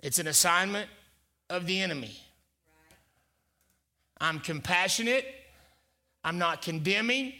[0.04, 0.88] It's an assignment
[1.50, 2.16] of the enemy.
[4.20, 5.26] I'm compassionate.
[6.22, 7.32] I'm not condemning.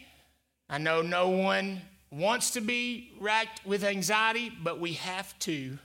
[0.69, 1.81] I know no one
[2.15, 5.79] wants to be racked with anxiety, but we have to.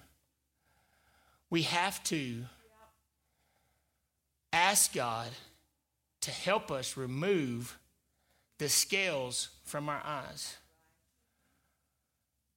[1.49, 2.45] We have to
[4.53, 5.29] ask God
[6.21, 7.77] to help us remove
[8.59, 10.57] the scales from our eyes.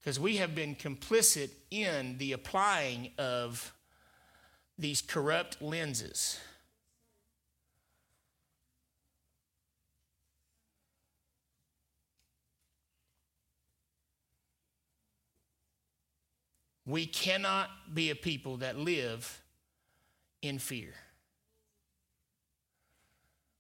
[0.01, 3.73] Because we have been complicit in the applying of
[4.77, 6.39] these corrupt lenses.
[16.87, 19.41] We cannot be a people that live
[20.41, 20.95] in fear.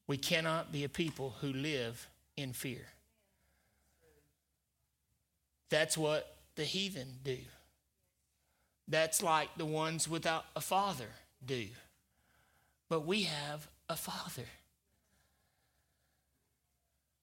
[0.07, 2.87] We cannot be a people who live in fear.
[5.70, 7.39] That's what the heathen do.
[8.89, 11.09] That's like the ones without a father
[11.45, 11.68] do.
[12.89, 14.49] But we have a father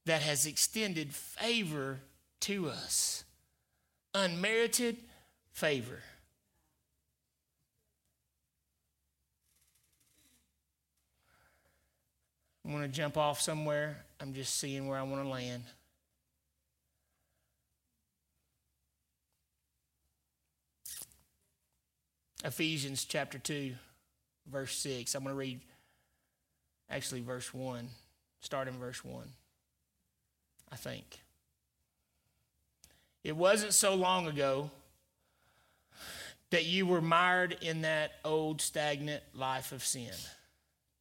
[0.06, 2.00] that has extended favor
[2.39, 3.24] to us,
[4.16, 4.97] unmerited
[5.60, 5.99] favor.
[12.66, 13.97] I want to jump off somewhere.
[14.22, 15.64] I'm just seeing where I want to land.
[22.45, 23.74] Ephesians chapter 2,
[24.49, 25.14] verse 6.
[25.14, 25.60] I'm going to read
[26.89, 27.89] actually verse 1,
[28.39, 29.26] start in verse 1,
[30.72, 31.20] I think.
[33.26, 34.72] It wasn't so long ago
[36.52, 40.14] that you were mired in that old stagnant life of sin.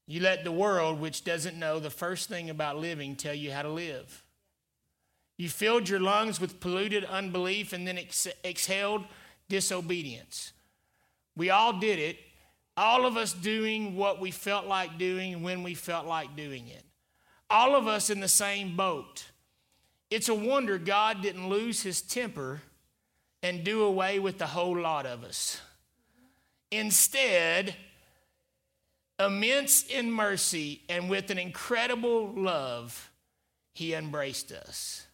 [0.07, 3.62] You let the world, which doesn't know the first thing about living, tell you how
[3.62, 4.24] to live.
[5.36, 9.05] You filled your lungs with polluted unbelief and then ex- exhaled
[9.49, 10.53] disobedience.
[11.36, 12.18] We all did it,
[12.76, 16.84] all of us doing what we felt like doing when we felt like doing it.
[17.51, 19.26] All of us in the same boat.
[20.11, 22.62] It's a wonder God didn't lose his temper
[23.43, 25.61] and do away with the whole lot of us.
[26.70, 27.74] Instead,
[29.18, 33.11] immense in mercy and with an incredible love,
[33.74, 35.07] he embraced us.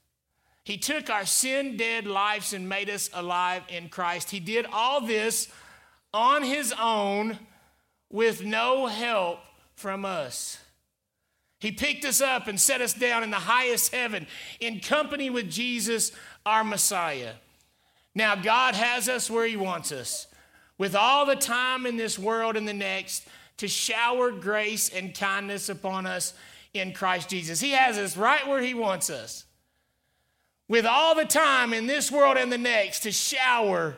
[0.64, 4.30] He took our sin dead lives and made us alive in Christ.
[4.30, 5.48] He did all this
[6.14, 7.38] on his own
[8.10, 9.40] with no help
[9.74, 10.58] from us.
[11.60, 14.26] He picked us up and set us down in the highest heaven
[14.60, 16.12] in company with Jesus,
[16.46, 17.34] our Messiah.
[18.14, 20.26] Now, God has us where He wants us,
[20.78, 23.26] with all the time in this world and the next
[23.58, 26.34] to shower grace and kindness upon us
[26.72, 27.60] in Christ Jesus.
[27.60, 29.44] He has us right where He wants us,
[30.68, 33.96] with all the time in this world and the next to shower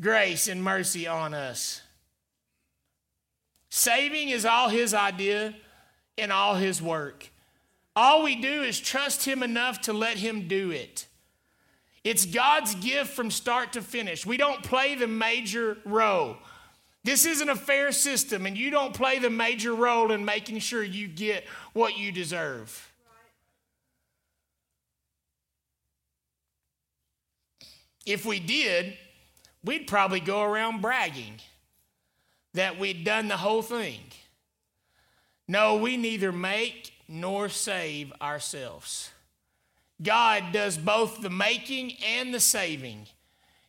[0.00, 1.82] grace and mercy on us.
[3.70, 5.54] Saving is all His idea
[6.16, 7.30] and all His work.
[7.96, 11.07] All we do is trust Him enough to let Him do it.
[12.04, 14.24] It's God's gift from start to finish.
[14.24, 16.36] We don't play the major role.
[17.04, 20.82] This isn't a fair system, and you don't play the major role in making sure
[20.82, 22.92] you get what you deserve.
[28.04, 28.96] If we did,
[29.62, 31.40] we'd probably go around bragging
[32.54, 34.00] that we'd done the whole thing.
[35.46, 39.10] No, we neither make nor save ourselves.
[40.02, 43.06] God does both the making and the saving.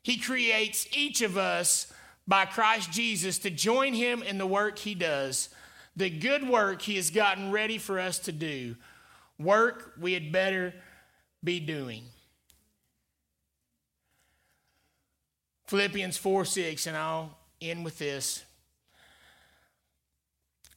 [0.04, 1.92] He creates each of us
[2.28, 5.50] by Christ Jesus to join him in the work he does,
[5.96, 8.76] the good work he has gotten ready for us to do,
[9.40, 10.74] work we had better
[11.44, 12.04] be doing.
[15.68, 18.44] Philippians 4 6, and I'll end with this.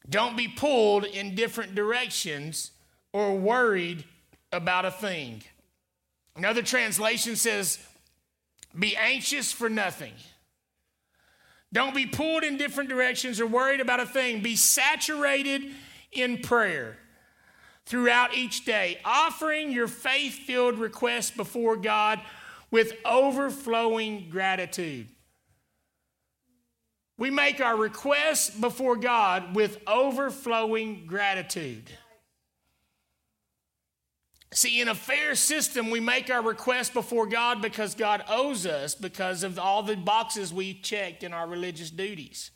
[0.09, 2.73] Don't be pulled in different directions
[3.13, 4.05] or worried
[4.53, 5.43] about a thing.
[6.37, 7.79] Another translation says,
[8.79, 10.13] be anxious for nothing.
[11.73, 14.43] Don't be pulled in different directions or worried about a thing.
[14.43, 15.63] Be saturated
[16.13, 16.97] in prayer
[17.87, 22.21] throughout each day, offering your faith filled requests before God
[22.71, 25.09] with overflowing gratitude.
[27.19, 31.91] We make our requests before God with overflowing gratitude.
[34.55, 38.95] See, in a fair system, we make our requests before God because God owes us
[38.95, 42.51] because of all the boxes we checked in our religious duties.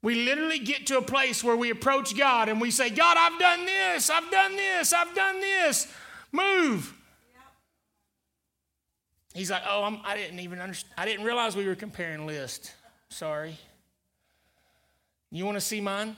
[0.00, 3.38] We literally get to a place where we approach God and we say, God, I've
[3.38, 5.92] done this, I've done this, I've done this.
[6.32, 6.94] Move.
[9.34, 10.94] He's like, oh, I'm, I didn't even understand.
[10.96, 12.72] I didn't realize we were comparing lists.
[13.10, 13.58] Sorry.
[15.30, 16.16] You want to see mine?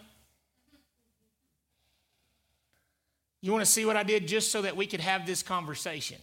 [3.43, 6.19] You want to see what I did just so that we could have this conversation?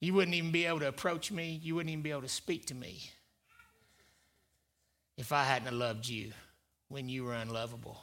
[0.00, 1.58] You wouldn't even be able to approach me.
[1.62, 3.10] You wouldn't even be able to speak to me
[5.16, 6.32] if I hadn't loved you
[6.88, 7.98] when you were unlovable.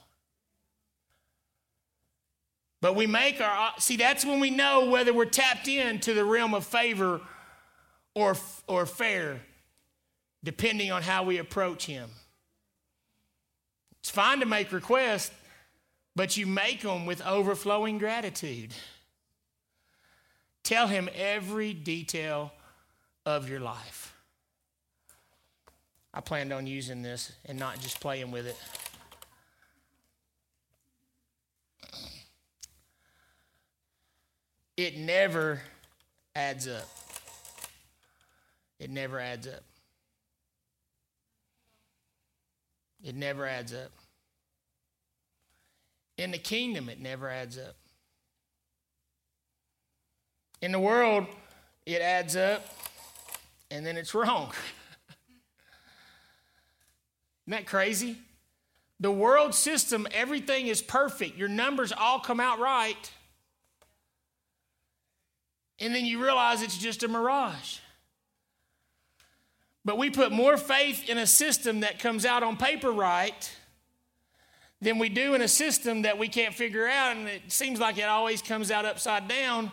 [2.81, 6.53] But we make our, see, that's when we know whether we're tapped into the realm
[6.53, 7.21] of favor
[8.13, 8.35] or,
[8.67, 9.39] or fair,
[10.43, 12.09] depending on how we approach Him.
[14.01, 15.31] It's fine to make requests,
[16.15, 18.73] but you make them with overflowing gratitude.
[20.63, 22.51] Tell Him every detail
[23.25, 24.15] of your life.
[26.13, 28.57] I planned on using this and not just playing with it.
[34.77, 35.61] it never
[36.35, 36.87] adds up.
[38.79, 39.63] It never adds up.
[43.03, 43.91] It never adds up.
[46.17, 47.75] In the kingdom, it never adds up.
[50.61, 51.25] In the world,
[51.85, 52.65] it adds up
[53.71, 54.51] and then it's wrong.
[57.47, 58.17] Isn't that crazy?
[58.99, 61.37] The world system, everything is perfect.
[61.37, 63.11] Your numbers all come out right
[65.79, 67.79] and then you realize it's just a mirage.
[69.83, 73.51] But we put more faith in a system that comes out on paper right
[74.83, 77.97] than we do in a system that we can't figure out, and it seems like
[77.97, 79.71] it always comes out upside down.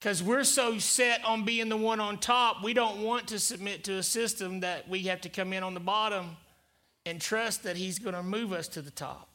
[0.00, 3.84] Because we're so set on being the one on top, we don't want to submit
[3.84, 6.36] to a system that we have to come in on the bottom
[7.06, 9.31] and trust that He's going to move us to the top.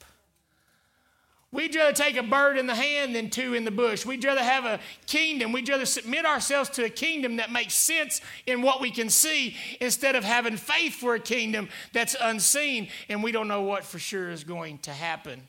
[1.52, 4.06] We'd rather take a bird in the hand than two in the bush.
[4.06, 5.54] We'd rather have a kingdom.
[5.54, 9.56] We'd rather submit ourselves to a kingdom that makes sense in what we can see
[9.80, 13.98] instead of having faith for a kingdom that's unseen and we don't know what for
[13.98, 15.48] sure is going to happen.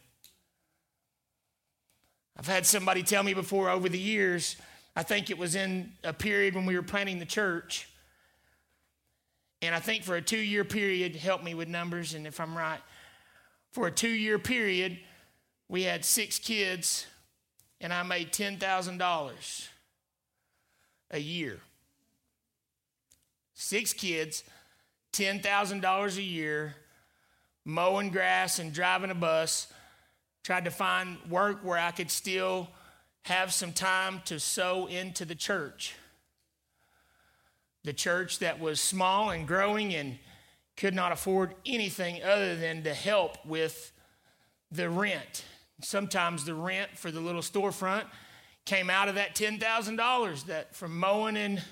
[2.37, 4.55] I've had somebody tell me before over the years,
[4.95, 7.89] I think it was in a period when we were planning the church.
[9.61, 12.57] And I think for a two year period, help me with numbers, and if I'm
[12.57, 12.79] right,
[13.73, 15.01] for a two year period,
[15.69, 17.07] we had six kids,
[17.81, 19.69] and I made $10,000
[21.11, 21.61] a year.
[23.55, 24.45] Six kids,
[25.13, 26.75] $10,000 a year,
[27.65, 29.67] mowing grass and driving a bus.
[30.43, 32.69] Tried to find work where I could still
[33.23, 35.95] have some time to sow into the church.
[37.85, 40.19] The church that was small and growing and
[40.77, 43.93] could not afford anything other than to help with
[44.71, 45.45] the rent
[45.81, 48.05] Sometimes the rent for the little storefront
[48.65, 51.63] came out of that $10,000 that from mowing and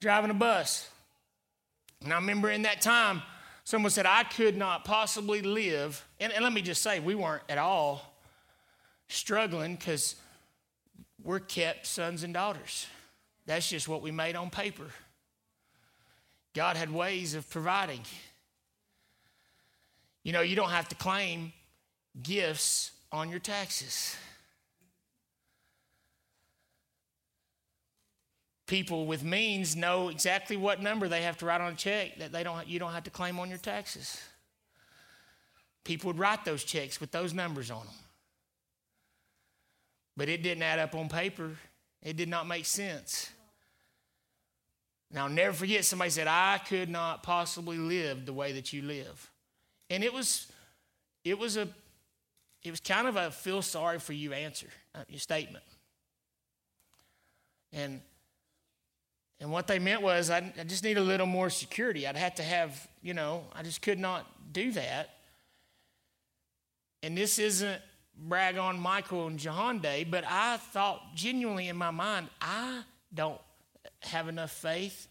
[0.00, 0.88] driving a bus.
[2.02, 3.22] And I remember in that time,
[3.64, 6.04] someone said, I could not possibly live.
[6.20, 8.14] And, and let me just say, we weren't at all
[9.08, 10.16] struggling because
[11.22, 12.86] we're kept sons and daughters.
[13.46, 14.86] That's just what we made on paper.
[16.54, 18.00] God had ways of providing.
[20.22, 21.52] You know, you don't have to claim
[22.22, 24.16] gifts on your taxes.
[28.66, 32.32] People with means know exactly what number they have to write on a check that
[32.32, 34.20] they don't, you don't have to claim on your taxes.
[35.84, 37.94] People would write those checks with those numbers on them.
[40.18, 41.52] But it didn't add up on paper,
[42.02, 43.30] it did not make sense.
[45.10, 49.30] Now, never forget somebody said, I could not possibly live the way that you live.
[49.88, 50.52] And it was,
[51.24, 51.68] it was a
[52.62, 55.64] it was kind of a feel sorry for you answer, uh, your statement.
[57.72, 58.00] And
[59.40, 62.08] and what they meant was I, I just need a little more security.
[62.08, 65.10] I'd have to have, you know, I just could not do that.
[67.04, 67.80] And this isn't
[68.16, 72.82] brag on Michael and Johanna Day, but I thought genuinely in my mind, I
[73.14, 73.40] don't
[74.02, 75.06] have enough faith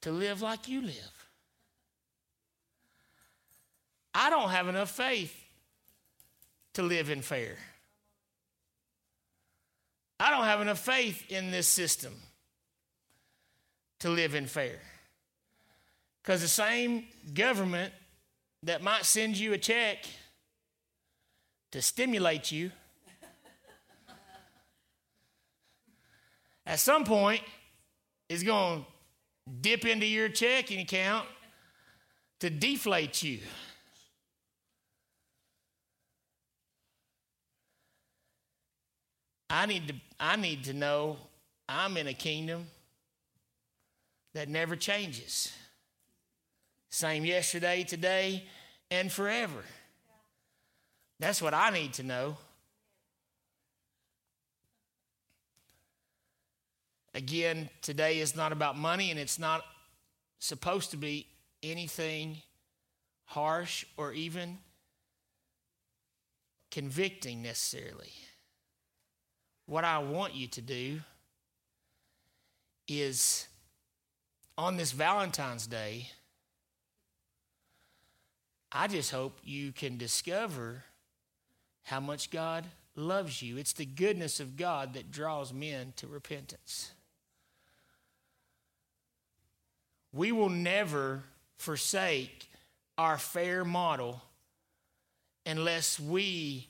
[0.00, 1.28] to live like you live.
[4.14, 5.39] I don't have enough faith
[6.80, 7.56] to live in fair.
[10.18, 12.14] I don't have enough faith in this system.
[13.98, 14.78] to live in fair.
[16.22, 17.04] Because the same
[17.34, 17.92] government
[18.62, 20.06] that might send you a check
[21.70, 22.70] to stimulate you
[26.64, 27.42] at some point
[28.30, 28.86] is going to
[29.60, 31.26] dip into your checking account
[32.38, 33.40] to deflate you.
[39.50, 41.16] I need to I need to know
[41.68, 42.68] I'm in a kingdom
[44.32, 45.52] that never changes.
[46.90, 48.44] Same yesterday, today,
[48.90, 49.64] and forever.
[51.18, 52.36] That's what I need to know.
[57.14, 59.62] Again, today is not about money and it's not
[60.38, 61.26] supposed to be
[61.62, 62.38] anything
[63.24, 64.58] harsh or even
[66.70, 68.12] convicting necessarily.
[69.70, 70.98] What I want you to do
[72.88, 73.46] is
[74.58, 76.08] on this Valentine's Day,
[78.72, 80.82] I just hope you can discover
[81.84, 82.66] how much God
[82.96, 83.58] loves you.
[83.58, 86.90] It's the goodness of God that draws men to repentance.
[90.12, 91.22] We will never
[91.58, 92.50] forsake
[92.98, 94.20] our fair model
[95.46, 96.69] unless we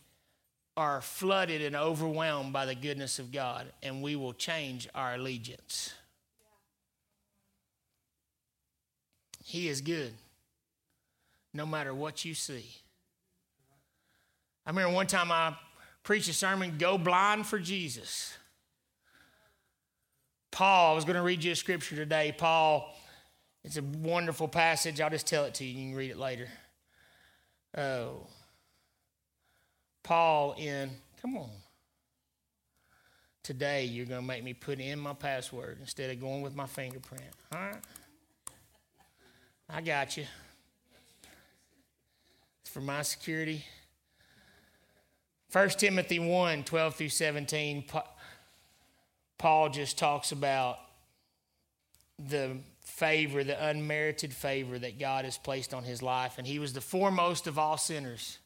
[0.77, 5.93] are flooded and overwhelmed by the goodness of God, and we will change our allegiance.
[9.45, 10.13] He is good
[11.53, 12.67] no matter what you see.
[14.65, 15.57] I remember one time I
[16.03, 18.37] preached a sermon, Go Blind for Jesus.
[20.51, 22.35] Paul, I was going to read you a scripture today.
[22.37, 22.95] Paul,
[23.65, 25.01] it's a wonderful passage.
[25.01, 25.79] I'll just tell it to you.
[25.79, 26.49] You can read it later.
[27.77, 28.27] Oh.
[30.03, 30.91] Paul in,
[31.21, 31.51] come on.
[33.43, 36.67] Today, you're going to make me put in my password instead of going with my
[36.67, 37.25] fingerprint.
[37.55, 37.77] All right?
[39.69, 40.25] I got you.
[42.61, 43.65] It's for my security.
[45.53, 47.85] 1 Timothy 1 12 through 17,
[49.39, 50.79] Paul just talks about
[52.19, 56.35] the favor, the unmerited favor that God has placed on his life.
[56.39, 58.39] And he was the foremost of all sinners.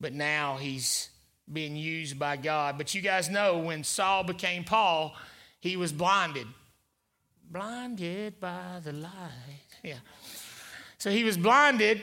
[0.00, 1.08] But now he's
[1.52, 2.78] being used by God.
[2.78, 5.14] But you guys know when Saul became Paul,
[5.60, 6.46] he was blinded
[7.54, 9.12] blinded by the light.
[9.82, 9.98] Yeah.
[10.96, 12.00] So he was blinded,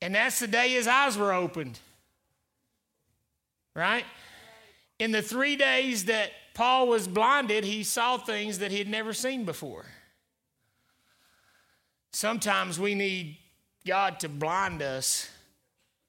[0.00, 1.80] and that's the day his eyes were opened.
[3.74, 4.04] Right?
[5.00, 9.12] In the three days that Paul was blinded, he saw things that he had never
[9.12, 9.86] seen before.
[12.12, 13.38] Sometimes we need
[13.84, 15.28] God to blind us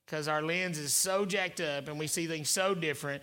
[0.10, 3.22] because our lens is so jacked up and we see things so different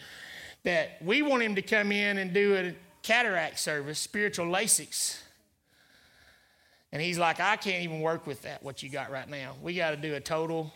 [0.63, 5.19] that we want him to come in and do a cataract service, spiritual LASIKs.
[6.93, 9.55] And he's like, I can't even work with that, what you got right now.
[9.61, 10.73] We got to do a total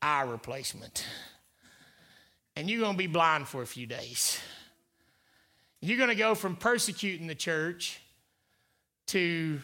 [0.00, 1.06] eye replacement.
[2.54, 4.38] And you're going to be blind for a few days.
[5.80, 7.98] You're going to go from persecuting the church
[9.06, 9.58] to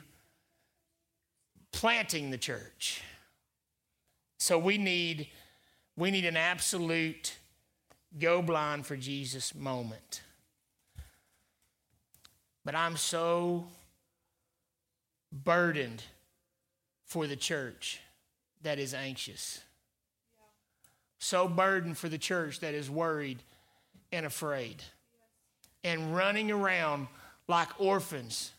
[1.70, 3.02] planting the church.
[4.38, 5.28] So we need
[5.96, 7.36] we need an absolute
[8.18, 10.22] go blind for Jesus moment.
[12.64, 13.66] But I'm so
[15.32, 16.02] burdened
[17.04, 18.00] for the church
[18.62, 19.60] that is anxious.
[21.18, 23.42] So burdened for the church that is worried
[24.12, 24.82] and afraid.
[25.82, 27.08] And running around
[27.48, 28.52] like orphans,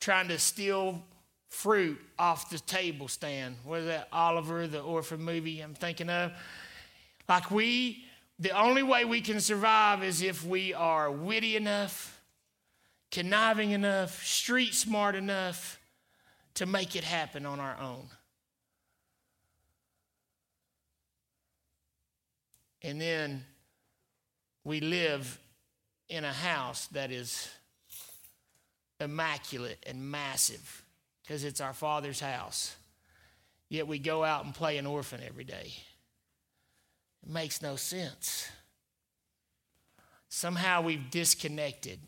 [0.00, 1.02] trying to steal
[1.48, 3.56] fruit off the table stand.
[3.64, 6.32] What is that, Oliver, the orphan movie I'm thinking of?
[7.28, 8.04] Like we,
[8.38, 12.18] the only way we can survive is if we are witty enough
[13.10, 15.80] conniving enough, street smart enough
[16.54, 18.08] to make it happen on our own.
[22.82, 23.44] And then
[24.64, 25.38] we live
[26.08, 27.50] in a house that is
[29.00, 30.84] immaculate and massive
[31.28, 32.74] because it's our Father's house.
[33.68, 35.74] Yet we go out and play an orphan every day.
[37.22, 38.48] It makes no sense.
[40.30, 42.00] Somehow we've disconnected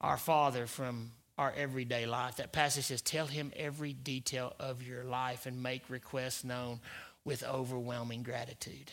[0.00, 2.36] our Father from our everyday life.
[2.36, 6.78] That passage says, Tell him every detail of your life and make requests known
[7.24, 8.92] with overwhelming gratitude.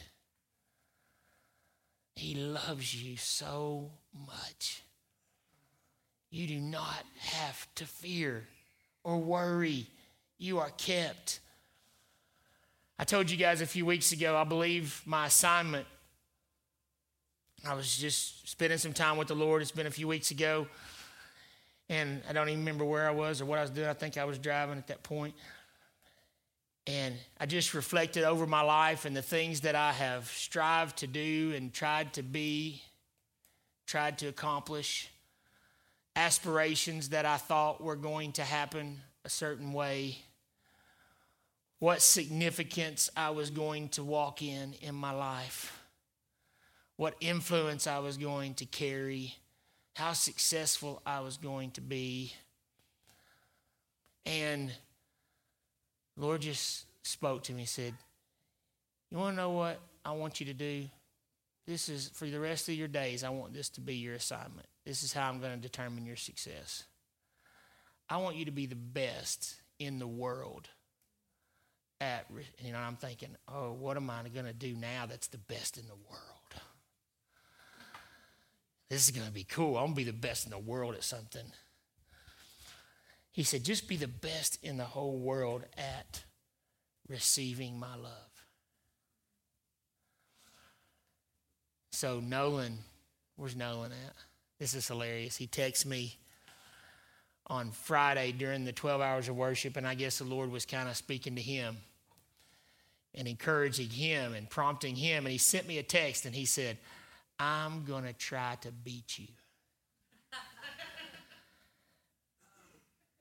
[2.15, 4.81] He loves you so much.
[6.35, 8.45] You do not have to fear
[9.05, 9.87] or worry.
[10.37, 11.39] You are kept.
[12.99, 15.87] I told you guys a few weeks ago, I believe my assignment
[17.65, 19.61] I was just spending some time with the Lord.
[19.61, 20.67] It's been a few weeks ago.
[21.87, 23.87] And I don't even remember where I was or what I was doing.
[23.87, 25.35] I think I was driving at that point.
[26.85, 31.07] And I just reflected over my life and the things that I have strived to
[31.07, 32.83] do and tried to be,
[33.87, 35.09] tried to accomplish,
[36.15, 40.17] aspirations that I thought were going to happen a certain way,
[41.79, 45.77] what significance I was going to walk in in my life,
[46.95, 49.35] what influence I was going to carry,
[49.95, 52.33] how successful I was going to be.
[54.25, 54.71] And
[56.17, 57.93] Lord just spoke to me, and said,
[59.11, 60.85] You want to know what I want you to do?
[61.67, 64.67] This is for the rest of your days, I want this to be your assignment.
[64.85, 66.83] This is how I'm going to determine your success.
[68.07, 70.69] I want you to be the best in the world
[71.99, 72.27] at,
[72.63, 75.77] you know, I'm thinking, oh, what am I going to do now that's the best
[75.77, 76.21] in the world?
[78.89, 79.77] This is going to be cool.
[79.77, 81.45] I'm going to be the best in the world at something.
[83.31, 86.23] He said, just be the best in the whole world at
[87.09, 88.34] receiving my love.
[91.95, 92.79] So, Nolan,
[93.37, 94.15] where's Nolan at?
[94.59, 95.37] This is hilarious.
[95.37, 96.17] He texts me
[97.47, 100.89] on Friday during the 12 hours of worship, and I guess the Lord was kind
[100.89, 101.77] of speaking to him
[103.13, 105.25] and encouraging him and prompting him.
[105.25, 106.77] And he sent me a text and he said,
[107.39, 109.27] I'm going to try to beat you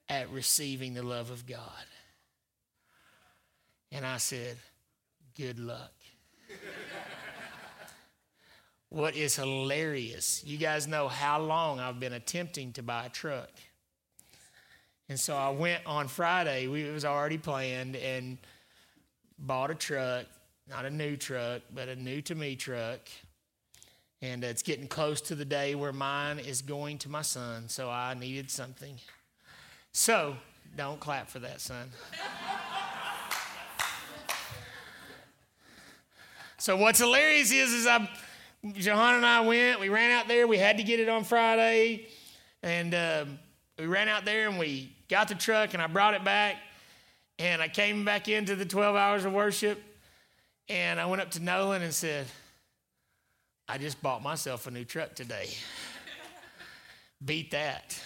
[0.08, 1.86] at receiving the love of God.
[3.92, 4.56] And I said,
[5.36, 5.92] Good luck.
[8.94, 13.50] What is hilarious, you guys know how long I've been attempting to buy a truck.
[15.08, 18.38] And so I went on Friday, we, it was already planned, and
[19.36, 20.26] bought a truck,
[20.70, 23.00] not a new truck, but a new to me truck.
[24.22, 27.90] And it's getting close to the day where mine is going to my son, so
[27.90, 28.94] I needed something.
[29.90, 30.36] So,
[30.76, 31.90] don't clap for that, son.
[36.58, 38.08] so what's hilarious is, is I,
[38.72, 39.78] Johanna and I went.
[39.80, 40.46] We ran out there.
[40.46, 42.06] We had to get it on Friday,
[42.62, 43.38] and um,
[43.78, 46.56] we ran out there and we got the truck and I brought it back.
[47.38, 49.82] And I came back into the 12 hours of worship
[50.68, 52.26] and I went up to Nolan and said,
[53.68, 55.48] I just bought myself a new truck today.
[57.24, 58.00] Beat that.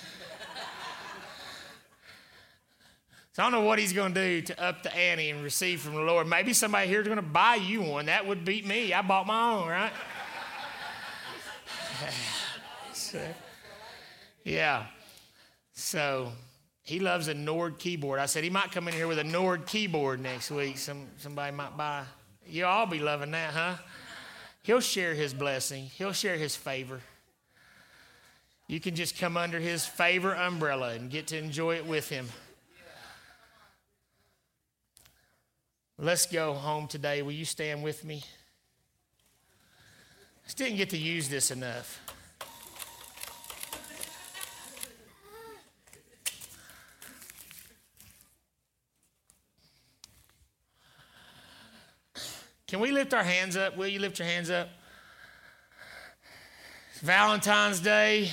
[3.33, 5.81] So I don't know what he's going to do to up the ante and receive
[5.81, 6.27] from the Lord.
[6.27, 8.07] Maybe somebody here is going to buy you one.
[8.07, 8.93] That would beat me.
[8.93, 9.93] I bought my own, right?
[12.93, 13.21] so,
[14.45, 14.87] yeah.
[15.73, 16.33] So
[16.83, 18.19] he loves a Nord keyboard.
[18.19, 20.79] I said he might come in here with a Nord keyboard next week.
[20.79, 22.05] Some somebody might buy.
[22.47, 23.75] You all be loving that, huh?
[24.63, 25.85] He'll share his blessing.
[25.85, 27.01] He'll share his favor.
[28.67, 32.29] You can just come under his favor umbrella and get to enjoy it with him.
[35.99, 37.23] Let's go home today.
[37.23, 38.23] Will you stand with me?
[40.49, 42.01] Just didn't get to use this enough.
[52.67, 53.77] Can we lift our hands up?
[53.77, 54.71] Will you lift your hands up?
[56.93, 58.31] It's Valentine's Day.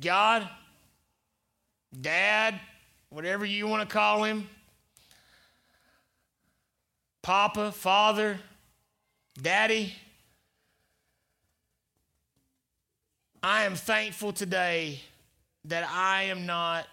[0.00, 0.48] God,
[2.00, 2.58] Dad,
[3.10, 4.48] whatever you want to call him,
[7.28, 8.40] Papa, Father,
[9.38, 9.94] Daddy,
[13.42, 15.02] I am thankful today
[15.66, 16.86] that I am not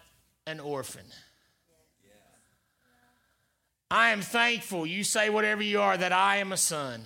[0.46, 1.06] an orphan.
[3.90, 7.04] I am thankful, you say whatever you are, that I am a son.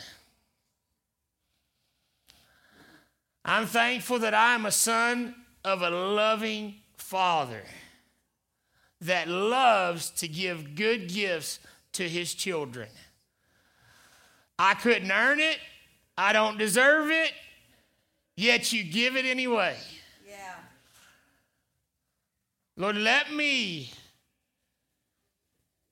[3.45, 7.61] I'm thankful that I am a son of a loving father
[9.01, 11.59] that loves to give good gifts
[11.93, 12.89] to his children.
[14.59, 15.57] I couldn't earn it,
[16.17, 17.31] I don't deserve it,
[18.35, 19.77] yet you give it anyway.
[20.27, 20.55] Yeah.
[22.75, 23.93] Lord, let me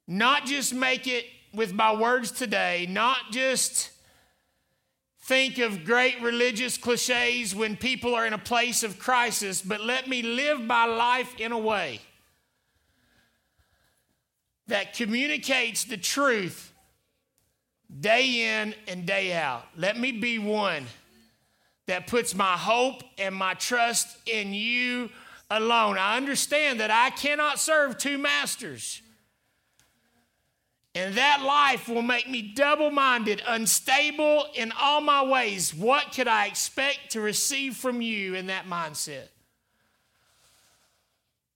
[0.06, 3.92] not just make it with my words today, not just
[5.22, 10.10] think of great religious cliches when people are in a place of crisis, but let
[10.10, 12.02] me live my life in a way
[14.68, 16.74] that communicates the truth
[18.00, 19.66] day in and day out.
[19.76, 20.86] Let me be one
[21.88, 25.10] that puts my hope and my trust in you
[25.50, 25.98] alone.
[25.98, 29.02] I understand that I cannot serve two masters.
[30.94, 35.74] And that life will make me double minded, unstable in all my ways.
[35.74, 39.28] What could I expect to receive from you in that mindset?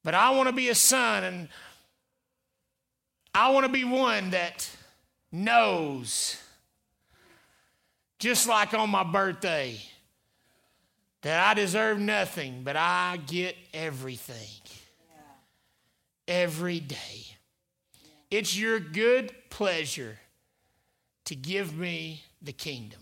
[0.04, 1.50] But I want to be a son, and
[3.34, 4.70] I want to be one that
[5.32, 6.38] knows,
[8.20, 9.80] just like on my birthday,
[11.22, 14.38] that I deserve nothing, but I get everything
[16.28, 17.26] every day.
[18.30, 20.18] It's your good pleasure
[21.26, 23.00] to give me the kingdom.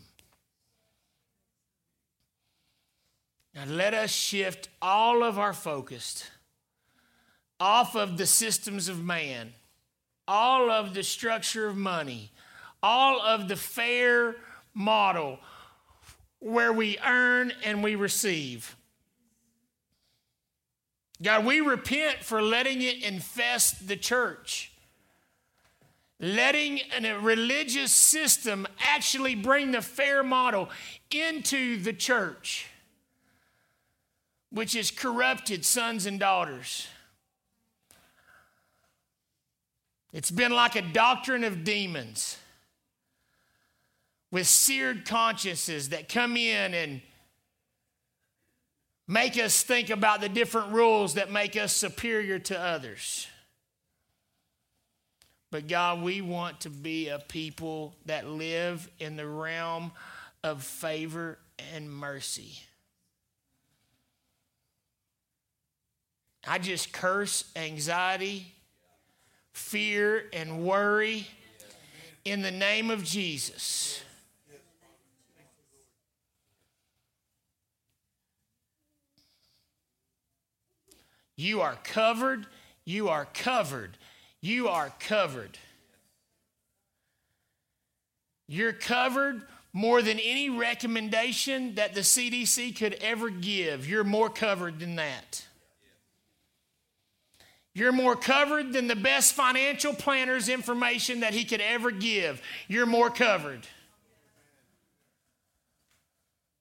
[3.56, 6.30] Now let us shift all of our focus
[7.60, 9.54] off of the systems of man,
[10.30, 12.32] all of the structure of money,
[12.84, 14.36] all of the fair
[14.74, 15.40] model
[16.40, 18.76] where we earn and we receive.
[21.22, 24.72] God, we repent for letting it infest the church
[26.20, 30.70] letting a religious system actually bring the fair model
[31.12, 32.68] into the church,
[34.52, 36.88] which has corrupted sons and daughters.
[40.12, 42.38] It's been like a doctrine of demons
[44.32, 47.02] with seared consciences that come in and
[49.08, 53.28] make us think about the different rules that make us superior to others.
[55.52, 59.92] But God, we want to be a people that live in the realm
[60.44, 61.40] of favor
[61.74, 62.60] and mercy.
[66.48, 68.54] I just curse anxiety,
[69.54, 71.28] fear, and worry
[72.26, 74.02] in the name of Jesus.
[81.36, 82.46] You are covered.
[82.86, 83.98] You are covered
[84.42, 85.58] you are covered.
[88.48, 89.44] You're covered
[89.74, 93.88] more than any recommendation that the CDC could ever give.
[93.88, 95.46] You're more covered than that.
[97.80, 102.42] You're more covered than the best financial planner's information that he could ever give.
[102.68, 103.66] You're more covered.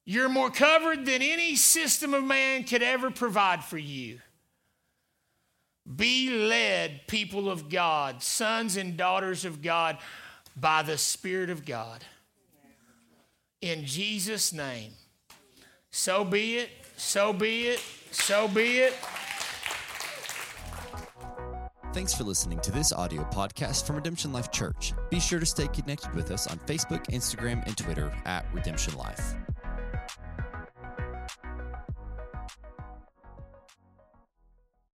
[0.05, 4.21] You're more covered than any system of man could ever provide for you.
[5.97, 9.99] Be led, people of God, sons and daughters of God,
[10.55, 12.05] by the Spirit of God.
[13.61, 14.93] In Jesus' name.
[15.91, 18.95] So be it, so be it, so be it.
[21.99, 24.93] Thanks for listening to this audio podcast from Redemption Life Church.
[25.11, 29.35] Be sure to stay connected with us on Facebook, Instagram, and Twitter at Redemption Life.